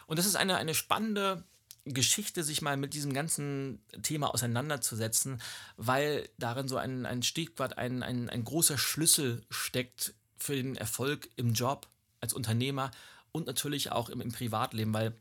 Und 0.07 0.21
das 0.21 0.27
ist 0.27 0.37
eine, 0.37 0.57
eine 0.57 0.75
spannende 0.75 1.43
Geschichte, 1.85 2.45
sich 2.45 2.63
mal 2.63 2.77
mit 2.77 2.95
diesem 2.95 3.13
ganzen 3.13 3.83
Thema 4.03 4.33
auseinanderzusetzen, 4.33 5.43
weil 5.77 6.29
darin 6.39 6.69
so 6.69 6.77
ein, 6.77 7.07
ein 7.07 7.25
Stichwort, 7.25 7.77
ein, 7.77 8.05
ein, 8.05 8.31
ein 8.31 8.45
großer 8.45 8.79
Schlüssel 8.79 9.45
steckt 9.51 10.15
für 10.37 10.55
den 10.55 10.77
Erfolg 10.77 11.29
im 11.35 11.55
Job 11.55 11.89
als 12.21 12.35
Unternehmer 12.35 12.93
und 13.33 13.49
natürlich 13.49 13.91
auch 13.91 14.11
im, 14.11 14.21
im 14.21 14.31
Privatleben, 14.31 14.95
weil 14.95 15.17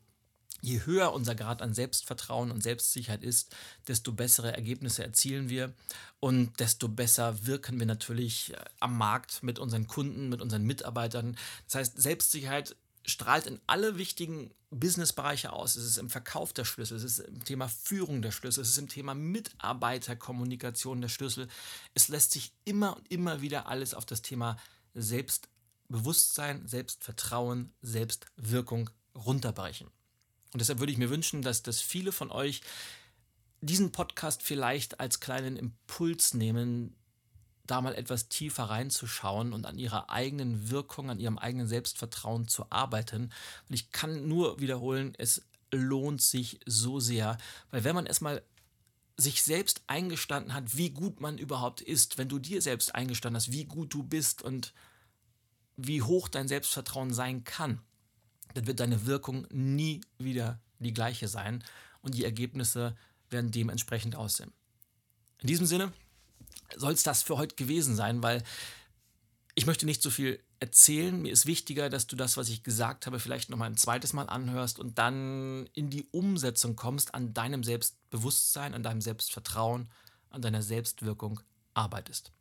je 0.62 0.86
höher 0.86 1.14
unser 1.14 1.36
Grad 1.36 1.62
an 1.62 1.74
Selbstvertrauen 1.74 2.52
und 2.52 2.64
Selbstsicherheit 2.64 3.24
ist, 3.24 3.56
desto 3.88 4.12
bessere 4.12 4.54
Ergebnisse 4.54 5.04
erzielen 5.04 5.50
wir 5.50 5.74
und 6.20 6.60
desto 6.60 6.88
besser 6.88 7.46
wirken 7.46 7.80
wir 7.80 7.86
natürlich 7.86 8.54
äh, 8.54 8.58
am 8.80 8.98
Markt 8.98 9.44
mit 9.44 9.60
unseren 9.60 9.88
Kunden, 9.88 10.30
mit 10.30 10.42
unseren 10.42 10.64
Mitarbeitern. 10.64 11.38
Das 11.66 11.76
heißt, 11.76 12.02
Selbstsicherheit 12.02 12.76
strahlt 13.06 13.46
in 13.46 13.60
alle 13.68 13.98
wichtigen 13.98 14.52
Businessbereiche 14.72 15.54
aus. 15.54 15.76
Es 15.76 15.86
ist 15.86 15.98
im 15.98 16.10
Verkauf 16.10 16.54
der 16.54 16.66
Schlüssel, 16.66 16.98
es 16.98 17.04
ist 17.04 17.20
im 17.20 17.44
Thema 17.44 17.68
Führung 17.68 18.22
der 18.22 18.32
Schlüssel, 18.32 18.62
es 18.62 18.70
ist 18.70 18.78
im 18.78 18.90
Thema 18.90 19.14
Mitarbeiterkommunikation 19.14 21.02
der 21.02 21.10
Schlüssel. 21.10 21.48
Es 21.94 22.08
lässt 22.08 22.32
sich 22.32 22.52
immer 22.66 22.98
und 22.98 23.10
immer 23.12 23.42
wieder 23.42 23.68
alles 23.68 23.94
auf 23.94 24.06
das 24.06 24.22
Thema 24.22 24.58
Selbstbewusstsein, 24.96 26.68
Selbstvertrauen, 26.68 27.74
Selbstwirkung 27.82 28.90
runterbrechen. 29.16 29.88
Und 30.56 30.60
deshalb 30.60 30.80
würde 30.80 30.94
ich 30.94 30.98
mir 30.98 31.10
wünschen, 31.10 31.42
dass, 31.42 31.64
dass 31.64 31.82
viele 31.82 32.14
von 32.14 32.32
euch 32.32 32.62
diesen 33.60 33.92
Podcast 33.92 34.42
vielleicht 34.42 35.02
als 35.02 35.20
kleinen 35.20 35.58
Impuls 35.58 36.34
nehmen, 36.34 36.96
da 37.68 37.82
mal 37.82 37.94
etwas 37.94 38.30
tiefer 38.30 38.64
reinzuschauen 38.64 39.52
und 39.52 39.66
an 39.66 39.78
ihrer 39.78 40.10
eigenen 40.10 40.70
Wirkung, 40.70 41.10
an 41.10 41.20
ihrem 41.20 41.38
eigenen 41.38 41.68
Selbstvertrauen 41.68 42.48
zu 42.48 42.72
arbeiten. 42.72 43.34
Und 43.68 43.76
ich 43.76 43.92
kann 43.92 44.30
nur 44.30 44.62
wiederholen, 44.62 45.14
es 45.18 45.42
lohnt 45.74 46.22
sich 46.22 46.62
so 46.66 47.02
sehr, 47.02 47.38
weil 47.72 47.84
wenn 47.84 47.96
man 47.96 48.06
erstmal 48.06 48.42
sich 49.18 49.44
selbst 49.44 49.84
eingestanden 49.88 50.54
hat, 50.54 50.78
wie 50.78 50.92
gut 50.92 51.20
man 51.20 51.38
überhaupt 51.38 51.82
ist, 51.82 52.18
wenn 52.18 52.30
du 52.30 52.40
dir 52.40 52.62
selbst 52.62 52.96
eingestanden 52.96 53.36
hast, 53.36 53.52
wie 53.52 53.66
gut 53.66 53.94
du 53.94 54.04
bist 54.04 54.42
und 54.42 54.74
wie 55.76 56.02
hoch 56.02 56.30
dein 56.30 56.48
Selbstvertrauen 56.48 57.14
sein 57.14 57.44
kann, 57.44 57.82
dann 58.56 58.66
wird 58.68 58.80
deine 58.80 59.06
Wirkung 59.06 59.46
nie 59.52 60.02
wieder 60.18 60.60
die 60.80 60.94
gleiche 60.94 61.28
sein 61.28 61.64
und 62.02 62.16
die 62.16 62.26
Ergebnisse 62.26 62.96
werden 63.30 63.52
dementsprechend 63.52 64.16
aussehen. 64.16 64.52
In 65.42 65.48
diesem 65.48 65.66
Sinne 65.66 65.94
soll 66.76 66.94
es 66.94 67.04
das 67.04 67.22
für 67.22 67.38
heute 67.38 67.56
gewesen 67.56 67.96
sein, 67.96 68.24
weil 68.24 68.44
ich 69.56 69.66
möchte 69.66 69.86
nicht 69.86 70.02
so 70.02 70.10
viel 70.10 70.40
erzählen. 70.60 71.22
Mir 71.22 71.32
ist 71.32 71.46
wichtiger, 71.46 71.90
dass 71.90 72.08
du 72.08 72.16
das, 72.16 72.38
was 72.38 72.50
ich 72.50 72.64
gesagt 72.64 73.06
habe, 73.06 73.20
vielleicht 73.20 73.50
nochmal 73.50 73.70
ein 73.70 73.78
zweites 73.78 74.14
Mal 74.14 74.30
anhörst 74.30 74.80
und 74.80 74.98
dann 74.98 75.68
in 75.74 75.90
die 75.90 76.08
Umsetzung 76.12 76.76
kommst, 76.76 77.14
an 77.14 77.34
deinem 77.34 77.64
Selbstbewusstsein, 77.64 78.74
an 78.74 78.84
deinem 78.84 79.02
Selbstvertrauen, 79.02 79.90
an 80.30 80.42
deiner 80.42 80.62
Selbstwirkung 80.62 81.42
arbeitest. 81.74 82.32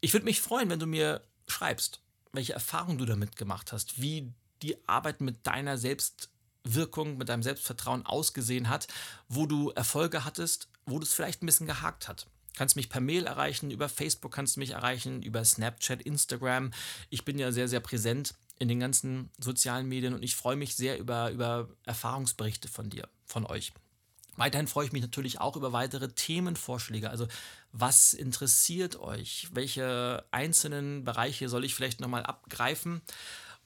Ich 0.00 0.12
würde 0.12 0.24
mich 0.24 0.40
freuen, 0.40 0.68
wenn 0.68 0.80
du 0.80 0.86
mir 0.86 1.22
schreibst, 1.46 2.00
welche 2.32 2.54
Erfahrungen 2.54 2.98
du 2.98 3.04
damit 3.04 3.36
gemacht 3.36 3.72
hast, 3.72 4.00
wie 4.00 4.32
die 4.62 4.88
Arbeit 4.88 5.20
mit 5.20 5.46
deiner 5.46 5.78
Selbstwirkung, 5.78 7.18
mit 7.18 7.28
deinem 7.28 7.42
Selbstvertrauen 7.42 8.06
ausgesehen 8.06 8.68
hat, 8.68 8.88
wo 9.28 9.46
du 9.46 9.70
Erfolge 9.70 10.24
hattest, 10.24 10.68
wo 10.86 10.98
du 10.98 11.04
es 11.04 11.12
vielleicht 11.12 11.42
ein 11.42 11.46
bisschen 11.46 11.66
gehakt 11.66 12.08
hat. 12.08 12.26
Kannst 12.56 12.76
mich 12.76 12.90
per 12.90 13.00
Mail 13.00 13.26
erreichen, 13.26 13.70
über 13.70 13.88
Facebook 13.88 14.32
kannst 14.32 14.56
du 14.56 14.60
mich 14.60 14.72
erreichen, 14.72 15.22
über 15.22 15.44
Snapchat, 15.44 16.02
Instagram. 16.02 16.70
Ich 17.08 17.24
bin 17.24 17.38
ja 17.38 17.50
sehr, 17.50 17.68
sehr 17.68 17.80
präsent 17.80 18.34
in 18.58 18.68
den 18.68 18.78
ganzen 18.78 19.30
sozialen 19.38 19.88
Medien 19.88 20.14
und 20.14 20.22
ich 20.22 20.36
freue 20.36 20.56
mich 20.56 20.76
sehr 20.76 20.98
über, 20.98 21.30
über 21.30 21.68
Erfahrungsberichte 21.86 22.68
von 22.68 22.90
dir, 22.90 23.08
von 23.24 23.46
euch. 23.46 23.72
Weiterhin 24.36 24.66
freue 24.66 24.86
ich 24.86 24.92
mich 24.92 25.02
natürlich 25.02 25.40
auch 25.40 25.56
über 25.56 25.72
weitere 25.72 26.08
Themenvorschläge. 26.08 27.10
Also, 27.10 27.28
was 27.72 28.14
interessiert 28.14 28.96
euch? 28.96 29.48
Welche 29.52 30.24
einzelnen 30.30 31.04
Bereiche 31.04 31.48
soll 31.48 31.64
ich 31.64 31.74
vielleicht 31.74 32.00
nochmal 32.00 32.22
abgreifen? 32.22 33.02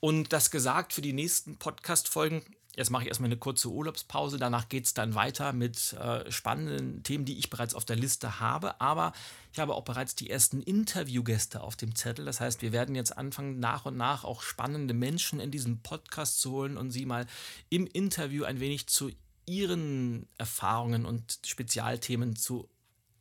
Und 0.01 0.33
das 0.33 0.51
gesagt 0.51 0.93
für 0.93 1.03
die 1.03 1.13
nächsten 1.13 1.57
Podcast-Folgen. 1.57 2.43
Jetzt 2.77 2.91
mache 2.91 3.05
ich 3.05 3.09
erstmal 3.09 3.29
eine 3.29 3.39
kurze 3.39 3.71
Urlaubspause. 3.71 4.37
Danach 4.37 4.69
geht 4.69 4.85
es 4.85 4.93
dann 4.93 5.15
weiter 5.15 5.55
mit 5.55 5.95
äh, 5.95 6.31
spannenden 6.31 7.03
Themen, 7.03 7.25
die 7.25 7.39
ich 7.39 7.49
bereits 7.49 7.75
auf 7.75 7.87
der 7.87 7.97
Liste 7.97 8.39
habe. 8.39 8.79
Aber 8.83 9.15
ich 9.55 9.59
habe 9.59 9.75
auch 9.75 9.85
bereits 9.85 10.15
die 10.15 10.29
ersten 10.29 10.61
Interviewgäste 10.61 11.63
auf 11.63 11.77
dem 11.77 11.95
Zettel. 11.95 12.27
Das 12.27 12.41
heißt, 12.41 12.61
wir 12.61 12.73
werden 12.73 12.95
jetzt 12.95 13.17
anfangen, 13.17 13.59
nach 13.59 13.87
und 13.87 13.97
nach 13.97 14.25
auch 14.25 14.43
spannende 14.43 14.93
Menschen 14.93 15.41
in 15.41 15.51
diesen 15.51 15.81
Podcast 15.81 16.39
zu 16.41 16.51
holen 16.51 16.77
und 16.77 16.91
sie 16.91 17.07
mal 17.07 17.27
im 17.71 17.87
Interview 17.87 18.45
ein 18.45 18.61
wenig 18.61 18.87
zu 18.89 19.11
ihren 19.47 20.29
Erfahrungen 20.37 21.07
und 21.07 21.39
Spezialthemen 21.47 22.37
zu 22.37 22.69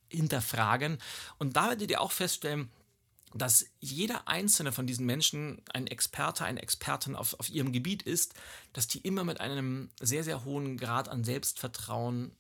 hinterfragen. 0.10 0.98
Und 1.38 1.56
da 1.56 1.70
werdet 1.70 1.92
ihr 1.92 2.02
auch 2.02 2.12
feststellen, 2.12 2.70
dass 3.38 3.66
jeder 3.80 4.28
einzelne 4.28 4.72
von 4.72 4.88
diesen 4.88 5.06
Menschen 5.06 5.62
ein 5.74 5.88
Experte, 5.88 6.46
eine 6.46 6.62
Expertin 6.62 7.16
auf, 7.16 7.38
auf 7.40 7.50
ihrem 7.50 7.74
Gebiet 7.74 8.02
ist, 8.04 8.34
dass 8.74 8.88
die 8.88 9.00
immer 9.00 9.24
mit 9.24 9.42
einem 9.42 9.90
sehr, 10.00 10.24
sehr 10.24 10.46
hohen 10.46 10.78
Grad 10.78 11.10
an 11.10 11.24
Selbstvertrauen 11.24 12.32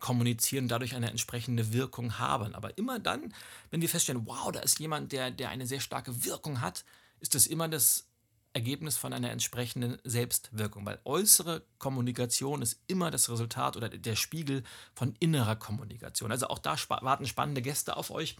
kommunizieren, 0.00 0.66
dadurch 0.66 0.94
eine 0.94 1.10
entsprechende 1.10 1.72
Wirkung 1.72 2.18
haben. 2.18 2.54
Aber 2.54 2.76
immer 2.76 2.98
dann, 2.98 3.32
wenn 3.70 3.82
wir 3.82 3.88
feststellen, 3.88 4.26
wow, 4.26 4.50
da 4.50 4.60
ist 4.60 4.80
jemand, 4.80 5.12
der, 5.12 5.30
der 5.30 5.50
eine 5.50 5.66
sehr 5.66 5.80
starke 5.80 6.24
Wirkung 6.24 6.60
hat, 6.60 6.84
ist 7.20 7.34
das 7.34 7.46
immer 7.46 7.68
das 7.68 8.06
Ergebnis 8.52 8.96
von 8.96 9.12
einer 9.12 9.30
entsprechenden 9.30 9.98
Selbstwirkung, 10.02 10.84
weil 10.84 10.98
äußere 11.04 11.62
Kommunikation 11.78 12.62
ist 12.62 12.80
immer 12.88 13.12
das 13.12 13.30
Resultat 13.30 13.76
oder 13.76 13.88
der 13.88 14.16
Spiegel 14.16 14.64
von 14.92 15.14
innerer 15.20 15.54
Kommunikation. 15.54 16.32
Also 16.32 16.48
auch 16.48 16.58
da 16.58 16.74
warten 16.88 17.26
spannende 17.26 17.62
Gäste 17.62 17.96
auf 17.96 18.10
euch. 18.10 18.36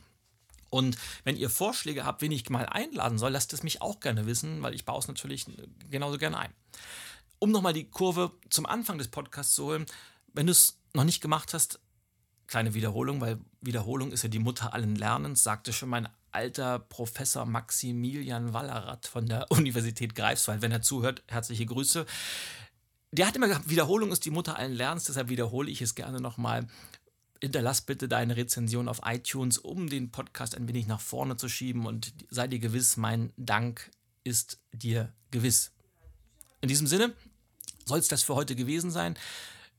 Und 0.70 0.96
wenn 1.24 1.36
ihr 1.36 1.50
Vorschläge 1.50 2.04
habt, 2.04 2.22
wen 2.22 2.32
ich 2.32 2.48
mal 2.48 2.66
einladen 2.66 3.18
soll, 3.18 3.32
lasst 3.32 3.52
es 3.52 3.62
mich 3.62 3.82
auch 3.82 4.00
gerne 4.00 4.26
wissen, 4.26 4.62
weil 4.62 4.74
ich 4.74 4.84
baue 4.84 5.00
es 5.00 5.08
natürlich 5.08 5.46
genauso 5.90 6.16
gerne 6.16 6.38
ein. 6.38 6.54
Um 7.38 7.50
nochmal 7.50 7.72
die 7.72 7.88
Kurve 7.88 8.32
zum 8.48 8.66
Anfang 8.66 8.98
des 8.98 9.08
Podcasts 9.08 9.54
zu 9.54 9.64
holen, 9.64 9.86
wenn 10.32 10.46
du 10.46 10.52
es 10.52 10.78
noch 10.94 11.04
nicht 11.04 11.20
gemacht 11.20 11.54
hast, 11.54 11.80
kleine 12.46 12.74
Wiederholung, 12.74 13.20
weil 13.20 13.38
Wiederholung 13.60 14.12
ist 14.12 14.22
ja 14.22 14.28
die 14.28 14.38
Mutter 14.38 14.74
allen 14.74 14.96
Lernens, 14.96 15.42
sagte 15.42 15.72
schon 15.72 15.88
mein 15.88 16.08
alter 16.32 16.78
Professor 16.78 17.46
Maximilian 17.46 18.52
Wallerath 18.52 19.06
von 19.06 19.26
der 19.26 19.46
Universität 19.50 20.14
Greifswald. 20.14 20.62
Wenn 20.62 20.72
er 20.72 20.82
zuhört, 20.82 21.22
herzliche 21.28 21.66
Grüße. 21.66 22.06
Der 23.12 23.26
hat 23.26 23.34
immer 23.34 23.48
gesagt, 23.48 23.68
Wiederholung 23.68 24.12
ist 24.12 24.24
die 24.24 24.30
Mutter 24.30 24.56
allen 24.56 24.72
Lernens, 24.74 25.04
deshalb 25.04 25.28
wiederhole 25.28 25.70
ich 25.70 25.82
es 25.82 25.96
gerne 25.96 26.20
nochmal 26.20 26.66
hinterlass 27.40 27.80
bitte 27.80 28.08
deine 28.08 28.36
Rezension 28.36 28.88
auf 28.88 29.00
iTunes, 29.04 29.58
um 29.58 29.88
den 29.88 30.10
Podcast 30.10 30.54
ein 30.54 30.68
wenig 30.68 30.86
nach 30.86 31.00
vorne 31.00 31.36
zu 31.36 31.48
schieben 31.48 31.86
und 31.86 32.12
sei 32.28 32.46
dir 32.46 32.58
gewiss, 32.58 32.96
mein 32.96 33.32
Dank 33.36 33.90
ist 34.24 34.58
dir 34.72 35.12
gewiss. 35.30 35.72
In 36.60 36.68
diesem 36.68 36.86
Sinne 36.86 37.14
soll 37.86 37.98
es 37.98 38.08
das 38.08 38.22
für 38.22 38.34
heute 38.34 38.54
gewesen 38.54 38.90
sein. 38.90 39.16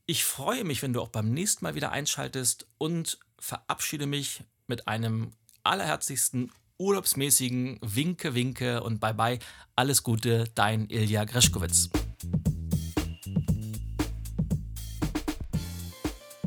Ich 0.06 0.24
freue 0.24 0.64
mich, 0.64 0.82
wenn 0.82 0.92
du 0.92 1.00
auch 1.00 1.08
beim 1.08 1.30
nächsten 1.30 1.64
Mal 1.64 1.74
wieder 1.74 1.92
einschaltest 1.92 2.66
und 2.78 3.18
verabschiede 3.38 4.06
mich 4.06 4.42
mit 4.66 4.88
einem 4.88 5.32
allerherzlichsten 5.62 6.50
urlaubsmäßigen 6.78 7.78
Winke, 7.80 8.34
Winke 8.34 8.82
und 8.82 8.98
Bye-bye. 8.98 9.38
Alles 9.76 10.02
Gute, 10.02 10.44
dein 10.54 10.90
Ilja 10.90 11.24
Greschkowitz. 11.24 11.90